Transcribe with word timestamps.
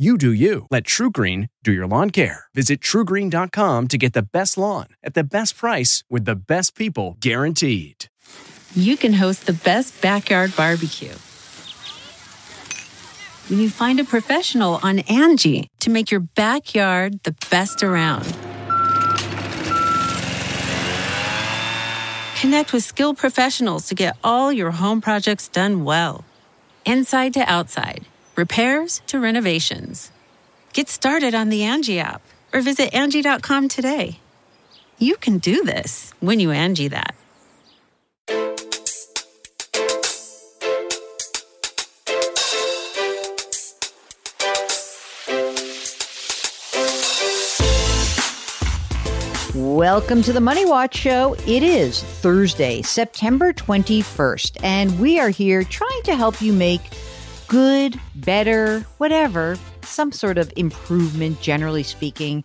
You 0.00 0.16
do 0.16 0.32
you. 0.32 0.68
Let 0.70 0.84
TruGreen 0.84 1.48
do 1.64 1.72
your 1.72 1.88
lawn 1.88 2.10
care. 2.10 2.44
Visit 2.54 2.80
trugreen.com 2.80 3.88
to 3.88 3.98
get 3.98 4.12
the 4.12 4.22
best 4.22 4.56
lawn 4.56 4.86
at 5.02 5.14
the 5.14 5.24
best 5.24 5.56
price 5.56 6.04
with 6.08 6.24
the 6.24 6.36
best 6.36 6.76
people 6.76 7.16
guaranteed. 7.18 8.06
You 8.76 8.96
can 8.96 9.14
host 9.14 9.46
the 9.46 9.54
best 9.54 10.00
backyard 10.00 10.54
barbecue. 10.54 11.16
When 13.50 13.58
you 13.58 13.68
find 13.70 13.98
a 13.98 14.04
professional 14.04 14.78
on 14.84 15.00
Angie 15.00 15.66
to 15.80 15.90
make 15.90 16.12
your 16.12 16.20
backyard 16.20 17.20
the 17.24 17.34
best 17.50 17.82
around. 17.82 18.22
Connect 22.40 22.72
with 22.72 22.84
skilled 22.84 23.18
professionals 23.18 23.88
to 23.88 23.96
get 23.96 24.16
all 24.22 24.52
your 24.52 24.70
home 24.70 25.00
projects 25.00 25.48
done 25.48 25.82
well. 25.82 26.24
Inside 26.86 27.34
to 27.34 27.40
outside 27.40 28.06
repairs 28.38 29.02
to 29.08 29.18
renovations. 29.18 30.12
Get 30.72 30.88
started 30.88 31.34
on 31.34 31.48
the 31.48 31.64
Angie 31.64 31.98
app 31.98 32.22
or 32.52 32.60
visit 32.60 32.94
Angie.com 32.94 33.68
today. 33.68 34.20
You 34.96 35.16
can 35.16 35.38
do 35.38 35.64
this 35.64 36.12
when 36.20 36.38
you 36.38 36.52
Angie 36.52 36.88
that. 36.88 37.16
Welcome 49.54 50.22
to 50.22 50.32
the 50.32 50.40
Money 50.40 50.64
Watch 50.64 50.96
Show. 50.96 51.34
It 51.46 51.62
is 51.62 52.02
Thursday, 52.02 52.82
September 52.82 53.52
21st, 53.52 54.58
and 54.62 54.98
we 55.00 55.18
are 55.18 55.28
here 55.28 55.64
trying 55.64 56.02
to 56.04 56.14
help 56.14 56.40
you 56.40 56.52
make 56.52 56.82
good, 57.48 57.98
better, 58.14 58.80
whatever, 58.98 59.58
some 59.82 60.12
sort 60.12 60.38
of 60.38 60.52
improvement, 60.56 61.40
generally 61.40 61.82
speaking, 61.82 62.44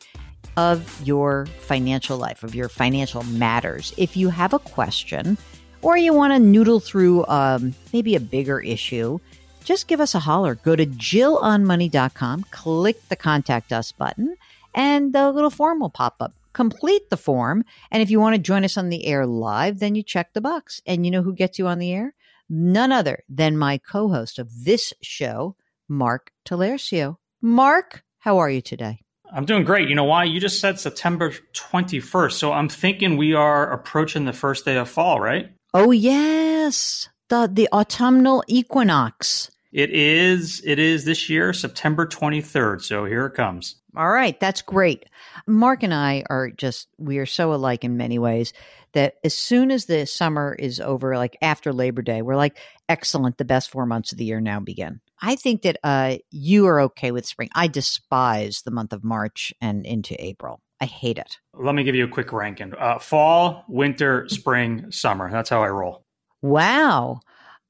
of 0.55 1.01
your 1.03 1.45
financial 1.45 2.17
life, 2.17 2.43
of 2.43 2.55
your 2.55 2.69
financial 2.69 3.23
matters. 3.23 3.93
If 3.97 4.15
you 4.15 4.29
have 4.29 4.53
a 4.53 4.59
question 4.59 5.37
or 5.81 5.97
you 5.97 6.13
want 6.13 6.33
to 6.33 6.39
noodle 6.39 6.79
through 6.79 7.25
um, 7.27 7.75
maybe 7.91 8.15
a 8.15 8.19
bigger 8.19 8.59
issue, 8.59 9.19
just 9.63 9.87
give 9.87 9.99
us 9.99 10.15
a 10.15 10.19
holler. 10.19 10.55
Go 10.55 10.75
to 10.75 10.85
jillonmoney.com, 10.85 12.45
click 12.51 13.09
the 13.09 13.15
contact 13.15 13.71
us 13.71 13.91
button, 13.91 14.35
and 14.73 15.13
the 15.13 15.31
little 15.31 15.49
form 15.49 15.79
will 15.79 15.89
pop 15.89 16.15
up. 16.19 16.33
Complete 16.53 17.09
the 17.09 17.17
form. 17.17 17.65
And 17.89 18.03
if 18.03 18.11
you 18.11 18.19
want 18.19 18.35
to 18.35 18.41
join 18.41 18.63
us 18.63 18.77
on 18.77 18.89
the 18.89 19.05
air 19.05 19.25
live, 19.25 19.79
then 19.79 19.95
you 19.95 20.03
check 20.03 20.33
the 20.33 20.41
box. 20.41 20.81
And 20.85 21.03
you 21.03 21.11
know 21.11 21.23
who 21.23 21.33
gets 21.33 21.57
you 21.57 21.67
on 21.67 21.79
the 21.79 21.91
air? 21.91 22.13
None 22.49 22.91
other 22.91 23.23
than 23.29 23.57
my 23.57 23.77
co 23.77 24.09
host 24.09 24.39
of 24.39 24.49
this 24.63 24.93
show, 25.01 25.55
Mark 25.87 26.31
Talercio. 26.45 27.17
Mark, 27.41 28.03
how 28.19 28.37
are 28.37 28.49
you 28.49 28.61
today? 28.61 28.99
I'm 29.31 29.45
doing 29.45 29.63
great. 29.63 29.89
You 29.89 29.95
know 29.95 30.03
why? 30.03 30.25
You 30.25 30.39
just 30.39 30.59
said 30.59 30.79
September 30.79 31.33
21st. 31.53 32.33
So 32.33 32.53
I'm 32.53 32.69
thinking 32.69 33.17
we 33.17 33.33
are 33.33 33.71
approaching 33.71 34.25
the 34.25 34.33
first 34.33 34.63
day 34.63 34.77
of 34.77 34.87
fall, 34.87 35.19
right? 35.19 35.49
Oh, 35.73 35.89
yes. 35.89 37.09
The, 37.29 37.49
the 37.51 37.67
autumnal 37.73 38.43
equinox. 38.47 39.49
It 39.71 39.89
is. 39.89 40.61
It 40.63 40.77
is 40.77 41.03
this 41.05 41.29
year, 41.29 41.51
September 41.51 42.05
23rd. 42.05 42.83
So 42.83 43.05
here 43.05 43.25
it 43.25 43.33
comes. 43.33 43.77
All 43.95 44.09
right. 44.09 44.39
That's 44.39 44.61
great. 44.61 45.05
Mark 45.47 45.81
and 45.81 45.93
I 45.93 46.23
are 46.29 46.51
just, 46.51 46.87
we 46.99 47.17
are 47.17 47.25
so 47.25 47.53
alike 47.53 47.83
in 47.83 47.97
many 47.97 48.19
ways 48.19 48.53
that 48.93 49.15
as 49.23 49.33
soon 49.33 49.71
as 49.71 49.85
the 49.85 50.05
summer 50.05 50.55
is 50.57 50.79
over, 50.79 51.17
like 51.17 51.37
after 51.41 51.73
Labor 51.73 52.01
Day, 52.01 52.21
we're 52.21 52.35
like, 52.35 52.57
excellent, 52.87 53.37
the 53.37 53.45
best 53.45 53.69
four 53.69 53.85
months 53.85 54.11
of 54.11 54.17
the 54.17 54.25
year 54.25 54.41
now 54.41 54.59
begin. 54.59 55.01
I 55.21 55.35
think 55.35 55.61
that 55.63 55.77
uh, 55.83 56.17
you 56.31 56.67
are 56.67 56.81
okay 56.81 57.11
with 57.11 57.25
spring. 57.25 57.49
I 57.55 57.67
despise 57.67 58.61
the 58.61 58.71
month 58.71 58.93
of 58.93 59.03
March 59.03 59.53
and 59.61 59.85
into 59.85 60.15
April. 60.23 60.61
I 60.81 60.85
hate 60.85 61.17
it. 61.17 61.39
Let 61.53 61.75
me 61.75 61.83
give 61.83 61.95
you 61.95 62.03
a 62.03 62.09
quick 62.09 62.33
ranking 62.33 62.73
uh, 62.77 62.99
fall, 62.99 63.63
winter, 63.67 64.27
spring, 64.27 64.91
summer. 64.91 65.31
That's 65.31 65.49
how 65.49 65.63
I 65.63 65.69
roll. 65.69 66.03
Wow. 66.41 67.21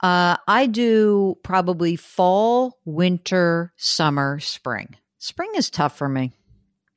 Uh, 0.02 0.38
I 0.48 0.66
do 0.66 1.38
probably 1.44 1.96
fall, 1.96 2.80
winter, 2.86 3.72
summer, 3.78 4.40
spring. 4.40 4.96
Spring 5.20 5.52
is 5.56 5.70
tough 5.70 5.98
for 5.98 6.10
me. 6.10 6.34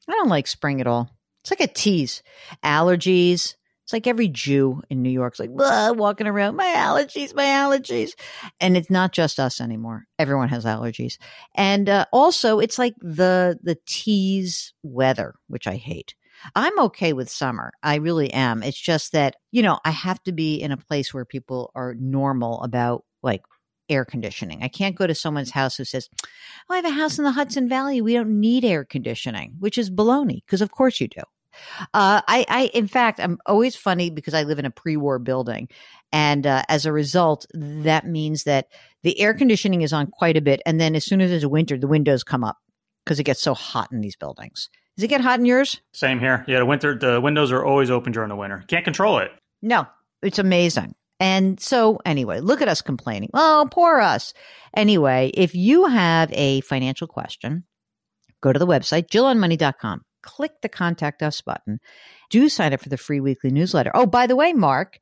I 0.09 0.13
don't 0.13 0.29
like 0.29 0.47
spring 0.47 0.81
at 0.81 0.87
all. 0.87 1.11
It's 1.43 1.51
like 1.51 1.61
a 1.61 1.73
tease. 1.73 2.23
Allergies, 2.65 3.55
it's 3.87 3.93
like 3.93 4.09
every 4.09 4.27
Jew 4.27 4.83
in 4.91 5.01
New 5.01 5.11
York's 5.11 5.39
like 5.39 5.51
walking 5.53 6.27
around, 6.27 6.57
my 6.57 6.75
allergies, 6.77 7.33
my 7.37 7.45
allergies. 7.45 8.15
And 8.59 8.77
it's 8.77 8.91
not 8.91 9.13
just 9.13 9.39
us 9.39 9.61
anymore. 9.61 10.07
Everyone 10.19 10.49
has 10.49 10.65
allergies. 10.65 11.19
And 11.55 11.89
uh, 11.89 12.07
also, 12.13 12.59
it's 12.59 12.81
like 12.81 12.95
the 13.01 13.61
the 13.63 13.79
tease 13.87 14.75
weather, 14.83 15.37
which 15.47 15.69
I 15.69 15.77
hate. 15.77 16.17
I'm 16.57 16.77
okay 16.81 17.13
with 17.13 17.31
summer. 17.31 17.73
I 17.81 17.95
really 17.99 18.33
am. 18.33 18.65
It's 18.65 18.77
just 18.77 19.13
that, 19.13 19.37
you 19.53 19.63
know, 19.63 19.79
I 19.85 19.93
have 19.93 20.21
to 20.25 20.33
be 20.33 20.57
in 20.57 20.73
a 20.73 20.77
place 20.77 21.15
where 21.15 21.25
people 21.25 21.71
are 21.77 21.95
normal 21.95 22.61
about 22.65 23.05
like 23.23 23.43
air 23.89 24.05
conditioning. 24.05 24.65
I 24.65 24.69
can't 24.69 24.97
go 24.97 25.07
to 25.07 25.15
someone's 25.15 25.53
house 25.53 25.77
who 25.77 25.85
says, 25.85 26.09
Oh, 26.69 26.75
I 26.75 26.79
have 26.79 26.87
a 26.87 26.91
house 26.91 27.19
in 27.19 27.25
the 27.25 27.31
Hudson 27.31 27.69
Valley. 27.69 28.01
We 28.01 28.15
don't 28.15 28.41
need 28.41 28.65
air 28.65 28.85
conditioning, 28.85 29.55
which 29.61 29.79
is 29.79 29.93
baloney, 29.93 30.45
because 30.45 30.61
of 30.61 30.73
course 30.73 31.01
you 31.01 31.07
do. 31.07 31.23
Uh, 31.94 32.21
I, 32.27 32.44
I, 32.49 32.71
in 32.75 32.87
fact, 32.87 33.21
I'm 33.21 33.39
always 33.47 33.77
funny 33.77 34.11
because 34.11 34.34
I 34.34 34.43
live 34.43 34.59
in 34.59 34.65
a 34.65 34.71
pre-war 34.71 35.19
building, 35.19 35.69
and 36.12 36.47
uh, 36.47 36.62
as 36.69 36.87
a 36.87 36.93
result, 36.93 37.47
that 37.55 38.06
means 38.06 38.44
that 38.44 38.69
the 39.03 39.19
air 39.21 39.34
conditioning 39.34 39.83
is 39.83 39.93
on 39.93 40.06
quite 40.06 40.37
a 40.37 40.41
bit, 40.41 40.61
and 40.66 40.81
then 40.81 40.95
as 40.95 41.05
soon 41.05 41.21
as 41.21 41.31
it's 41.31 41.47
winter, 41.47 41.78
the 41.78 41.87
windows 41.87 42.25
come 42.25 42.45
up 42.45 42.59
because 43.05 43.21
it 43.21 43.25
gets 43.25 43.43
so 43.43 43.55
hot 43.55 43.93
in 43.93 44.00
these 44.00 44.16
buildings. 44.16 44.69
Does 44.97 45.05
it 45.05 45.09
get 45.09 45.21
hot 45.21 45.39
in 45.39 45.45
yours? 45.45 45.81
Same 45.93 46.19
here. 46.19 46.45
Yeah, 46.49 46.61
the 46.61 46.66
winter, 46.66 46.99
the 46.99 47.21
windows 47.21 47.53
are 47.53 47.65
always 47.65 47.91
open 47.91 48.12
during 48.12 48.31
the 48.31 48.37
winter. 48.37 48.65
Can't 48.66 48.84
control 48.84 49.19
it. 49.19 49.31
No, 49.62 49.87
it's 50.22 50.39
amazing. 50.39 50.95
And 51.21 51.61
so, 51.61 51.99
anyway, 52.05 52.41
look 52.41 52.62
at 52.62 52.69
us 52.69 52.83
complaining. 52.83 53.31
Oh, 53.33 53.69
poor 53.71 54.00
us. 54.00 54.33
Anyway, 54.75 55.31
if 55.34 55.55
you 55.55 55.87
have 55.87 56.31
a 56.33 56.61
financial 56.62 57.06
question, 57.06 57.65
go 58.43 58.53
to 58.53 58.59
the 58.59 58.66
website, 58.66 59.09
jillonmoney.com 59.09 60.03
click 60.27 60.61
the 60.61 60.69
contact 60.69 61.23
us 61.23 61.41
button. 61.41 61.79
Do 62.29 62.49
sign 62.51 62.75
up 62.75 62.81
for 62.81 62.91
the 62.91 62.99
free 62.99 63.21
weekly 63.21 63.51
newsletter. 63.51 63.91
Oh, 63.95 64.07
by 64.07 64.27
the 64.27 64.37
way, 64.37 64.53
Mark, 64.53 64.99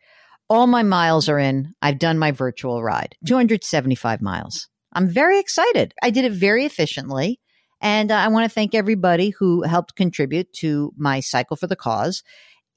all 0.48 0.66
my 0.68 0.82
miles 0.82 1.28
are 1.28 1.38
in. 1.38 1.74
I've 1.82 1.98
done 1.98 2.18
my 2.18 2.30
virtual 2.30 2.82
ride, 2.82 3.16
275 3.26 4.22
miles. 4.22 4.68
I'm 4.92 5.08
very 5.08 5.40
excited. 5.40 5.94
I 6.02 6.10
did 6.10 6.24
it 6.24 6.32
very 6.32 6.64
efficiently. 6.64 7.40
And 7.80 8.12
uh, 8.12 8.16
I 8.16 8.28
want 8.28 8.44
to 8.44 8.54
thank 8.54 8.74
everybody 8.74 9.30
who 9.30 9.62
helped 9.62 9.96
contribute 9.96 10.52
to 10.54 10.92
my 10.96 11.20
cycle 11.20 11.56
for 11.56 11.66
the 11.66 11.76
cause. 11.76 12.22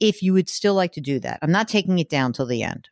If 0.00 0.22
you 0.22 0.32
would 0.32 0.48
still 0.48 0.74
like 0.74 0.92
to 0.92 1.00
do 1.00 1.20
that, 1.20 1.38
I'm 1.42 1.52
not 1.52 1.68
taking 1.68 1.98
it 1.98 2.08
down 2.08 2.32
till 2.32 2.46
the 2.46 2.62
end. 2.62 2.88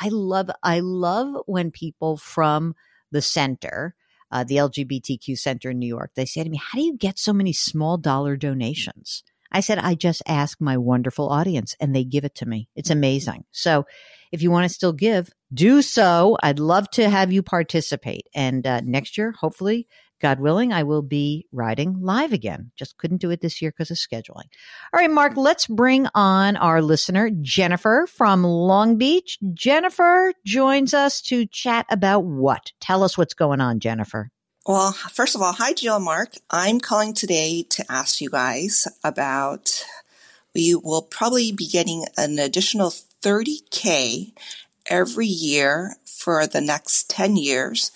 I 0.00 0.08
love, 0.10 0.50
I 0.62 0.80
love 0.80 1.42
when 1.46 1.70
people 1.70 2.16
from 2.16 2.74
the 3.10 3.22
center 3.22 3.94
uh, 4.30 4.44
the 4.44 4.56
LGBTQ 4.56 5.38
Center 5.38 5.70
in 5.70 5.78
New 5.78 5.86
York. 5.86 6.12
They 6.14 6.24
say 6.24 6.44
to 6.44 6.50
me, 6.50 6.58
How 6.58 6.78
do 6.78 6.84
you 6.84 6.96
get 6.96 7.18
so 7.18 7.32
many 7.32 7.52
small 7.52 7.96
dollar 7.96 8.36
donations? 8.36 9.22
I 9.52 9.60
said, 9.60 9.78
I 9.78 9.94
just 9.94 10.22
ask 10.26 10.60
my 10.60 10.76
wonderful 10.76 11.28
audience 11.28 11.74
and 11.80 11.94
they 11.94 12.04
give 12.04 12.24
it 12.24 12.36
to 12.36 12.46
me. 12.46 12.68
It's 12.76 12.90
amazing. 12.90 13.44
So 13.50 13.84
if 14.30 14.42
you 14.42 14.50
want 14.50 14.68
to 14.68 14.74
still 14.74 14.92
give, 14.92 15.30
do 15.52 15.82
so. 15.82 16.36
I'd 16.42 16.60
love 16.60 16.88
to 16.90 17.10
have 17.10 17.32
you 17.32 17.42
participate. 17.42 18.26
And 18.34 18.64
uh, 18.66 18.80
next 18.84 19.18
year, 19.18 19.32
hopefully, 19.32 19.88
God 20.20 20.40
willing, 20.40 20.72
I 20.72 20.82
will 20.82 21.02
be 21.02 21.46
riding 21.52 22.00
live 22.00 22.32
again. 22.32 22.70
Just 22.76 22.98
couldn't 22.98 23.20
do 23.20 23.30
it 23.30 23.40
this 23.40 23.60
year 23.60 23.70
because 23.70 23.90
of 23.90 23.96
scheduling. 23.96 24.48
All 24.92 25.00
right, 25.00 25.10
Mark, 25.10 25.36
let's 25.36 25.66
bring 25.66 26.06
on 26.14 26.56
our 26.56 26.82
listener, 26.82 27.30
Jennifer 27.40 28.06
from 28.06 28.44
Long 28.44 28.96
Beach. 28.96 29.38
Jennifer 29.54 30.32
joins 30.44 30.94
us 30.94 31.20
to 31.22 31.46
chat 31.46 31.86
about 31.90 32.24
what? 32.24 32.72
Tell 32.80 33.02
us 33.02 33.16
what's 33.16 33.34
going 33.34 33.60
on, 33.60 33.80
Jennifer. 33.80 34.30
Well, 34.66 34.92
first 34.92 35.34
of 35.34 35.42
all, 35.42 35.54
hi, 35.54 35.72
Jill 35.72 36.00
Mark. 36.00 36.34
I'm 36.50 36.80
calling 36.80 37.14
today 37.14 37.64
to 37.70 37.84
ask 37.90 38.20
you 38.20 38.28
guys 38.28 38.86
about 39.02 39.84
we 40.54 40.74
will 40.74 41.02
probably 41.02 41.52
be 41.52 41.66
getting 41.66 42.04
an 42.16 42.38
additional 42.38 42.90
30K 42.90 44.32
every 44.90 45.26
year 45.26 45.96
for 46.04 46.46
the 46.46 46.60
next 46.60 47.08
10 47.08 47.36
years. 47.36 47.92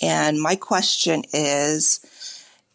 And 0.00 0.40
my 0.40 0.54
question 0.54 1.24
is 1.32 2.00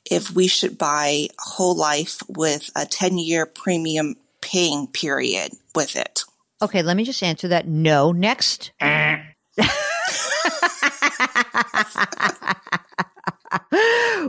if 0.10 0.32
we 0.32 0.48
should 0.48 0.78
buy 0.78 1.28
whole 1.38 1.76
life 1.76 2.22
with 2.28 2.70
a 2.76 2.86
10 2.86 3.18
year 3.18 3.46
premium 3.46 4.16
paying 4.42 4.88
period 4.88 5.54
with 5.76 5.96
it. 5.96 6.24
Okay, 6.62 6.82
let 6.82 6.98
me 6.98 7.06
just 7.06 7.24
answer 7.24 7.48
that. 7.48 7.68
No. 7.68 8.12
Next. 8.12 8.72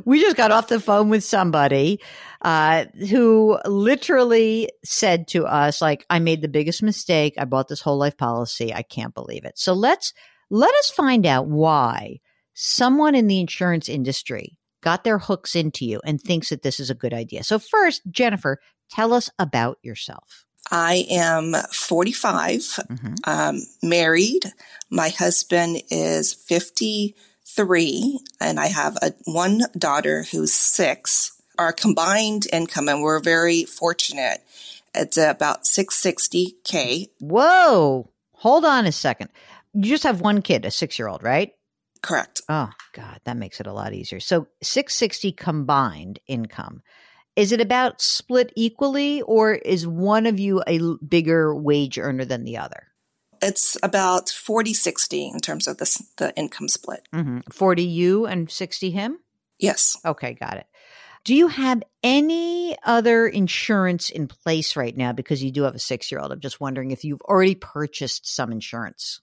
we 0.04 0.20
just 0.20 0.36
got 0.36 0.52
off 0.52 0.69
the 0.69 0.78
phone 0.81 1.08
with 1.08 1.25
somebody 1.25 2.00
uh, 2.42 2.87
who 3.10 3.58
literally 3.66 4.70
said 4.84 5.28
to 5.28 5.44
us, 5.46 5.81
like, 5.81 6.06
I 6.08 6.19
made 6.19 6.40
the 6.40 6.48
biggest 6.48 6.82
mistake. 6.82 7.34
I 7.38 7.44
bought 7.44 7.69
this 7.69 7.82
whole 7.82 7.98
life 7.98 8.16
policy. 8.16 8.72
I 8.75 8.82
can't 8.82 9.14
believe 9.14 9.44
it. 9.44 9.58
So 9.58 9.72
let's 9.72 10.12
let 10.50 10.75
us 10.75 10.90
find 10.90 11.26
out 11.26 11.46
why 11.46 12.20
someone 12.54 13.14
in 13.14 13.26
the 13.26 13.40
insurance 13.40 13.88
industry 13.88 14.58
got 14.82 15.04
their 15.04 15.19
hooks 15.19 15.54
into 15.54 15.84
you 15.84 16.00
and 16.04 16.20
thinks 16.20 16.48
that 16.48 16.62
this 16.62 16.81
is 16.81 16.90
a 16.90 16.94
good 16.94 17.12
idea. 17.12 17.44
So 17.44 17.58
first, 17.58 18.02
Jennifer, 18.10 18.58
tell 18.90 19.12
us 19.12 19.31
about 19.38 19.78
yourself. 19.82 20.44
I 20.70 21.06
am 21.10 21.54
45, 21.72 22.58
mm-hmm. 22.60 23.14
um, 23.25 23.60
married. 23.82 24.52
My 24.90 25.08
husband 25.08 25.82
is 25.90 26.32
53, 26.34 28.20
and 28.40 28.60
I 28.60 28.66
have 28.66 28.96
a 29.02 29.12
one 29.25 29.62
daughter 29.76 30.25
who's 30.31 30.52
six. 30.52 31.39
Our 31.60 31.74
combined 31.74 32.46
income, 32.50 32.88
and 32.88 33.02
we're 33.02 33.20
very 33.20 33.64
fortunate, 33.64 34.42
it's 34.94 35.18
about 35.18 35.64
660K. 35.64 37.08
Whoa. 37.20 38.10
Hold 38.36 38.64
on 38.64 38.86
a 38.86 38.92
second. 38.92 39.28
You 39.74 39.82
just 39.82 40.04
have 40.04 40.22
one 40.22 40.40
kid, 40.40 40.64
a 40.64 40.70
six 40.70 40.98
year 40.98 41.06
old, 41.06 41.22
right? 41.22 41.52
Correct. 42.00 42.40
Oh, 42.48 42.70
God, 42.94 43.20
that 43.24 43.36
makes 43.36 43.60
it 43.60 43.66
a 43.66 43.74
lot 43.74 43.92
easier. 43.92 44.20
So 44.20 44.46
660 44.62 45.32
combined 45.32 46.18
income. 46.26 46.80
Is 47.36 47.52
it 47.52 47.60
about 47.60 48.00
split 48.00 48.54
equally, 48.56 49.20
or 49.20 49.52
is 49.52 49.86
one 49.86 50.24
of 50.24 50.40
you 50.40 50.62
a 50.66 50.80
bigger 51.06 51.54
wage 51.54 51.98
earner 51.98 52.24
than 52.24 52.44
the 52.44 52.56
other? 52.56 52.86
It's 53.42 53.76
about 53.82 54.30
40 54.30 54.72
60 54.72 55.28
in 55.28 55.40
terms 55.40 55.68
of 55.68 55.76
the, 55.76 56.04
the 56.16 56.34
income 56.38 56.68
split. 56.68 57.06
Mm-hmm. 57.12 57.40
40 57.52 57.84
you 57.84 58.24
and 58.24 58.50
60 58.50 58.90
him? 58.92 59.18
Yes. 59.58 59.98
Okay, 60.06 60.32
got 60.32 60.56
it. 60.56 60.66
Do 61.25 61.34
you 61.34 61.49
have 61.49 61.82
any 62.02 62.76
other 62.82 63.26
insurance 63.26 64.08
in 64.08 64.26
place 64.26 64.75
right 64.75 64.96
now 64.96 65.12
because 65.12 65.43
you 65.43 65.50
do 65.50 65.64
have 65.64 65.75
a 65.75 65.78
six 65.78 66.11
year 66.11 66.20
old? 66.20 66.32
I'm 66.32 66.40
just 66.40 66.61
wondering 66.61 66.90
if 66.90 67.05
you've 67.05 67.20
already 67.22 67.55
purchased 67.55 68.26
some 68.26 68.52
insurance. 68.52 69.20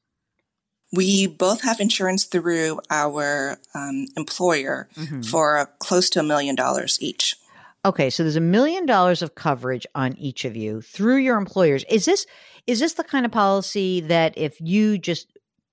We 0.94 1.28
both 1.28 1.62
have 1.64 1.80
insurance 1.80 2.26
through 2.26 2.80
our 2.90 3.58
um, 3.76 4.06
employer 4.16 4.88
mm-hmm. 4.96 5.22
for 5.22 5.70
close 5.80 6.10
to 6.12 6.22
a 6.22 6.24
million 6.24 6.56
dollars 6.56 6.98
each. 7.02 7.36
Okay, 7.84 8.10
so 8.10 8.24
there's 8.24 8.36
a 8.36 8.42
million 8.42 8.86
dollars 8.86 9.22
of 9.22 9.36
coverage 9.36 9.86
on 9.96 10.16
each 10.18 10.46
of 10.46 10.56
you 10.56 10.82
through 10.82 11.18
your 11.18 11.38
employers. 11.38 11.84
Is 11.90 12.06
this 12.06 12.26
is 12.68 12.80
this 12.80 12.94
the 12.94 13.04
kind 13.04 13.26
of 13.26 13.32
policy 13.32 14.02
that 14.02 14.38
if 14.38 14.60
you 14.62 14.98
just 14.98 15.28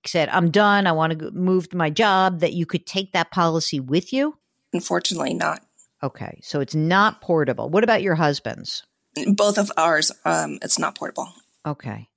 said 0.06 0.28
I'm 0.28 0.50
done, 0.50 0.86
I 0.86 0.92
want 0.92 1.18
to 1.18 1.30
move 1.32 1.68
to 1.70 1.76
my 1.76 1.90
job, 1.90 2.40
that 2.40 2.52
you 2.52 2.66
could 2.66 2.86
take 2.86 3.12
that 3.12 3.30
policy 3.30 3.80
with 3.80 4.12
you? 4.12 4.38
Unfortunately, 4.72 5.34
not. 5.34 5.63
Okay, 6.04 6.38
so 6.42 6.60
it's 6.60 6.74
not 6.74 7.22
portable. 7.22 7.70
What 7.70 7.82
about 7.82 8.02
your 8.02 8.14
husband's? 8.14 8.82
Both 9.26 9.56
of 9.56 9.72
ours, 9.78 10.12
um, 10.26 10.58
it's 10.60 10.78
not 10.78 10.94
portable. 10.96 11.32
Okay, 11.66 12.10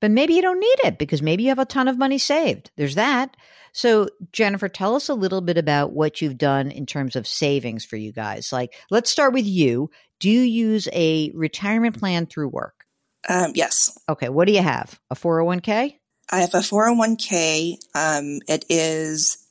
but 0.00 0.10
maybe 0.10 0.32
you 0.32 0.40
don't 0.40 0.58
need 0.58 0.78
it 0.84 0.98
because 0.98 1.20
maybe 1.20 1.42
you 1.42 1.50
have 1.50 1.58
a 1.58 1.66
ton 1.66 1.86
of 1.86 1.98
money 1.98 2.16
saved. 2.16 2.70
There's 2.78 2.94
that. 2.94 3.36
So, 3.72 4.08
Jennifer, 4.32 4.70
tell 4.70 4.94
us 4.94 5.10
a 5.10 5.14
little 5.14 5.42
bit 5.42 5.58
about 5.58 5.92
what 5.92 6.22
you've 6.22 6.38
done 6.38 6.70
in 6.70 6.86
terms 6.86 7.14
of 7.14 7.26
savings 7.26 7.84
for 7.84 7.96
you 7.96 8.10
guys. 8.10 8.54
Like, 8.54 8.74
let's 8.90 9.10
start 9.10 9.34
with 9.34 9.44
you. 9.44 9.90
Do 10.18 10.30
you 10.30 10.40
use 10.40 10.88
a 10.94 11.30
retirement 11.34 11.98
plan 11.98 12.24
through 12.24 12.48
work? 12.48 12.86
Um, 13.28 13.52
yes. 13.54 13.98
Okay. 14.08 14.30
What 14.30 14.46
do 14.46 14.54
you 14.54 14.62
have? 14.62 14.98
A 15.10 15.14
401k? 15.14 15.98
I 16.30 16.40
have 16.40 16.54
a 16.54 16.60
401k. 16.60 17.74
Um, 17.94 18.40
it 18.48 18.64
is 18.70 19.44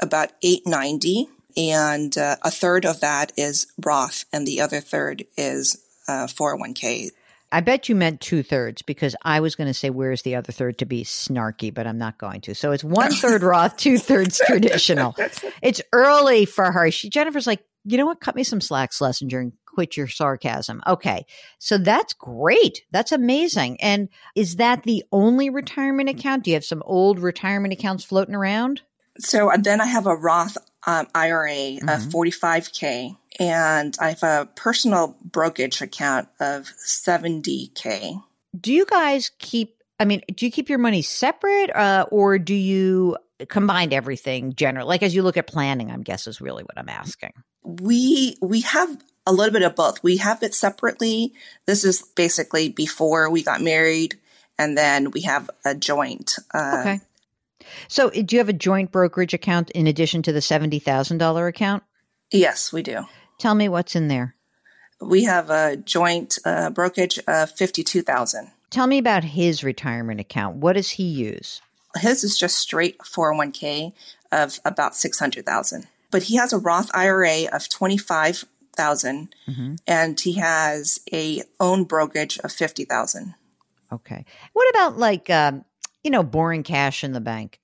about 0.00 0.32
890 0.42 1.28
and 1.56 2.16
uh, 2.16 2.36
a 2.42 2.50
third 2.50 2.84
of 2.84 3.00
that 3.00 3.32
is 3.36 3.66
Roth 3.84 4.24
and 4.32 4.46
the 4.46 4.60
other 4.60 4.80
third 4.80 5.24
is 5.36 5.82
uh, 6.08 6.26
401k. 6.26 7.10
I 7.52 7.60
bet 7.60 7.88
you 7.88 7.94
meant 7.94 8.20
two 8.20 8.42
thirds 8.42 8.82
because 8.82 9.14
I 9.22 9.40
was 9.40 9.54
going 9.54 9.68
to 9.68 9.74
say, 9.74 9.88
where's 9.88 10.22
the 10.22 10.34
other 10.34 10.52
third 10.52 10.78
to 10.78 10.86
be 10.86 11.04
snarky, 11.04 11.72
but 11.72 11.86
I'm 11.86 11.98
not 11.98 12.18
going 12.18 12.40
to. 12.42 12.54
So 12.54 12.72
it's 12.72 12.84
one 12.84 13.12
third 13.14 13.42
Roth, 13.42 13.76
two 13.76 13.98
thirds 13.98 14.40
traditional. 14.46 15.16
It's 15.62 15.80
early 15.92 16.44
for 16.44 16.70
her. 16.70 16.90
She, 16.90 17.08
Jennifer's 17.08 17.46
like, 17.46 17.64
you 17.84 17.96
know 17.96 18.06
what? 18.06 18.20
Cut 18.20 18.36
me 18.36 18.44
some 18.44 18.60
slack, 18.60 18.92
Schlesinger, 18.92 19.40
and 19.40 19.52
quit 19.64 19.96
your 19.96 20.06
sarcasm. 20.06 20.82
Okay. 20.86 21.24
So 21.58 21.78
that's 21.78 22.12
great. 22.12 22.82
That's 22.90 23.10
amazing. 23.10 23.80
And 23.80 24.08
is 24.34 24.56
that 24.56 24.82
the 24.82 25.04
only 25.12 25.50
retirement 25.50 26.08
account? 26.08 26.44
Do 26.44 26.50
you 26.50 26.54
have 26.56 26.64
some 26.64 26.82
old 26.84 27.18
retirement 27.18 27.72
accounts 27.72 28.04
floating 28.04 28.34
around? 28.34 28.82
So 29.18 29.50
then 29.58 29.80
I 29.80 29.86
have 29.86 30.06
a 30.06 30.14
Roth 30.14 30.56
um, 30.86 31.06
IRA 31.14 31.50
mm-hmm. 31.50 31.88
of 31.88 32.02
45K 32.02 33.16
and 33.38 33.96
I 34.00 34.10
have 34.10 34.22
a 34.22 34.48
personal 34.54 35.16
brokerage 35.22 35.82
account 35.82 36.28
of 36.40 36.72
70K. 36.86 38.22
Do 38.58 38.72
you 38.72 38.86
guys 38.86 39.30
keep, 39.38 39.82
I 40.00 40.04
mean, 40.04 40.22
do 40.34 40.46
you 40.46 40.52
keep 40.52 40.68
your 40.68 40.78
money 40.78 41.02
separate 41.02 41.74
uh, 41.74 42.06
or 42.10 42.38
do 42.38 42.54
you 42.54 43.16
combine 43.48 43.92
everything 43.92 44.54
generally? 44.54 44.88
Like 44.88 45.02
as 45.02 45.14
you 45.14 45.22
look 45.22 45.36
at 45.36 45.46
planning, 45.46 45.90
I'm 45.90 46.02
guess 46.02 46.26
is 46.26 46.40
really 46.40 46.62
what 46.62 46.78
I'm 46.78 46.88
asking. 46.88 47.32
We, 47.62 48.36
we 48.40 48.60
have 48.62 48.96
a 49.26 49.32
little 49.32 49.52
bit 49.52 49.62
of 49.62 49.74
both. 49.74 50.02
We 50.02 50.18
have 50.18 50.42
it 50.42 50.54
separately. 50.54 51.34
This 51.66 51.84
is 51.84 52.02
basically 52.02 52.68
before 52.68 53.28
we 53.28 53.42
got 53.42 53.60
married 53.60 54.18
and 54.58 54.78
then 54.78 55.10
we 55.10 55.22
have 55.22 55.50
a 55.64 55.74
joint. 55.74 56.36
Uh, 56.54 56.76
okay. 56.80 57.00
So, 57.88 58.10
do 58.10 58.36
you 58.36 58.38
have 58.38 58.48
a 58.48 58.54
joint 58.54 58.92
brokerage 58.92 59.34
account 59.34 59.70
in 59.70 59.86
addition 59.86 60.22
to 60.22 60.32
the 60.32 60.40
$70,000 60.40 61.48
account? 61.48 61.82
Yes, 62.30 62.72
we 62.72 62.82
do. 62.82 63.04
Tell 63.38 63.54
me 63.54 63.68
what's 63.68 63.94
in 63.94 64.08
there. 64.08 64.34
We 65.00 65.24
have 65.24 65.50
a 65.50 65.76
joint 65.76 66.38
uh, 66.44 66.70
brokerage 66.70 67.18
of 67.26 67.50
52,000. 67.50 68.50
Tell 68.70 68.86
me 68.86 68.98
about 68.98 69.24
his 69.24 69.62
retirement 69.62 70.20
account. 70.20 70.56
What 70.56 70.72
does 70.72 70.90
he 70.90 71.04
use? 71.04 71.60
His 71.96 72.24
is 72.24 72.38
just 72.38 72.58
straight 72.58 72.98
401k 72.98 73.92
of 74.32 74.58
about 74.64 74.96
600,000. 74.96 75.86
But 76.10 76.24
he 76.24 76.36
has 76.36 76.52
a 76.52 76.58
Roth 76.58 76.90
IRA 76.94 77.44
of 77.52 77.68
25,000 77.68 79.34
mm-hmm. 79.48 79.74
and 79.86 80.20
he 80.20 80.34
has 80.34 81.00
a 81.12 81.42
own 81.60 81.84
brokerage 81.84 82.38
of 82.38 82.52
50,000. 82.52 83.34
Okay. 83.92 84.24
What 84.52 84.70
about 84.70 84.98
like 84.98 85.30
um, 85.30 85.64
you 86.06 86.10
know, 86.10 86.22
boring 86.22 86.62
cash 86.62 87.02
in 87.02 87.12
the 87.12 87.20
bank? 87.20 87.58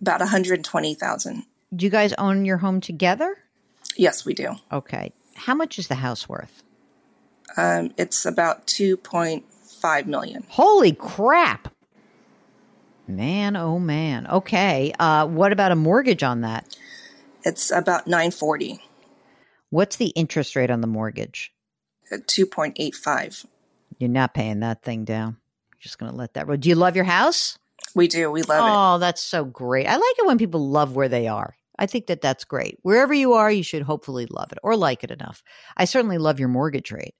About 0.00 0.20
120,000. 0.20 1.44
Do 1.76 1.84
you 1.84 1.90
guys 1.90 2.14
own 2.14 2.46
your 2.46 2.56
home 2.56 2.80
together? 2.80 3.36
Yes, 3.94 4.24
we 4.24 4.32
do. 4.32 4.56
Okay. 4.72 5.12
How 5.34 5.54
much 5.54 5.78
is 5.78 5.88
the 5.88 5.96
house 5.96 6.26
worth? 6.30 6.62
Um, 7.58 7.92
it's 7.98 8.24
about 8.24 8.66
2.5 8.66 10.06
million. 10.06 10.46
Holy 10.48 10.92
crap. 10.92 11.74
Man, 13.06 13.54
oh 13.54 13.78
man. 13.78 14.26
Okay. 14.28 14.94
Uh, 14.98 15.26
what 15.26 15.52
about 15.52 15.72
a 15.72 15.76
mortgage 15.76 16.22
on 16.22 16.40
that? 16.40 16.74
It's 17.44 17.70
about 17.70 18.06
940. 18.06 18.82
What's 19.68 19.96
the 19.96 20.08
interest 20.08 20.56
rate 20.56 20.70
on 20.70 20.80
the 20.80 20.86
mortgage? 20.86 21.52
2.85. 22.10 23.44
You're 23.98 24.08
not 24.08 24.32
paying 24.32 24.60
that 24.60 24.82
thing 24.82 25.04
down 25.04 25.36
just 25.82 25.98
going 25.98 26.10
to 26.10 26.16
let 26.16 26.34
that 26.34 26.46
roll. 26.46 26.56
Do 26.56 26.68
you 26.68 26.74
love 26.74 26.96
your 26.96 27.04
house? 27.04 27.58
We 27.94 28.08
do. 28.08 28.30
We 28.30 28.42
love 28.42 28.62
oh, 28.62 28.66
it. 28.66 28.96
Oh, 28.96 28.98
that's 28.98 29.22
so 29.22 29.44
great. 29.44 29.86
I 29.86 29.96
like 29.96 30.18
it 30.18 30.26
when 30.26 30.38
people 30.38 30.68
love 30.68 30.94
where 30.94 31.08
they 31.08 31.28
are. 31.28 31.56
I 31.78 31.86
think 31.86 32.06
that 32.06 32.20
that's 32.20 32.44
great. 32.44 32.78
Wherever 32.82 33.12
you 33.12 33.32
are, 33.32 33.50
you 33.50 33.62
should 33.62 33.82
hopefully 33.82 34.26
love 34.26 34.52
it 34.52 34.58
or 34.62 34.76
like 34.76 35.02
it 35.02 35.10
enough. 35.10 35.42
I 35.76 35.84
certainly 35.84 36.18
love 36.18 36.38
your 36.38 36.48
mortgage 36.48 36.92
rate. 36.92 37.14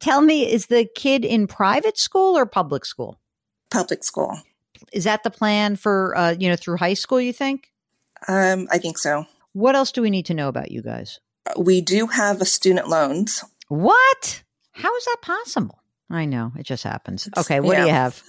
Tell 0.00 0.20
me, 0.20 0.50
is 0.50 0.66
the 0.66 0.88
kid 0.94 1.24
in 1.24 1.46
private 1.46 1.98
school 1.98 2.36
or 2.36 2.46
public 2.46 2.84
school? 2.84 3.20
Public 3.70 4.04
school. 4.04 4.40
Is 4.92 5.04
that 5.04 5.22
the 5.22 5.30
plan 5.30 5.76
for, 5.76 6.16
uh, 6.16 6.34
you 6.38 6.48
know, 6.48 6.56
through 6.56 6.76
high 6.76 6.94
school, 6.94 7.20
you 7.20 7.32
think? 7.32 7.72
Um, 8.28 8.68
I 8.70 8.78
think 8.78 8.98
so. 8.98 9.26
What 9.52 9.74
else 9.74 9.92
do 9.92 10.02
we 10.02 10.10
need 10.10 10.26
to 10.26 10.34
know 10.34 10.48
about 10.48 10.70
you 10.70 10.82
guys? 10.82 11.18
We 11.56 11.80
do 11.80 12.06
have 12.08 12.40
a 12.40 12.44
student 12.44 12.88
loans. 12.88 13.44
What? 13.68 14.42
How 14.72 14.94
is 14.96 15.04
that 15.06 15.18
possible? 15.22 15.78
I 16.10 16.24
know 16.24 16.52
it 16.56 16.64
just 16.64 16.84
happens. 16.84 17.28
Okay, 17.36 17.60
what 17.60 17.76
yeah. 17.76 17.80
do 17.80 17.86
you 17.86 17.92
have? 17.92 18.22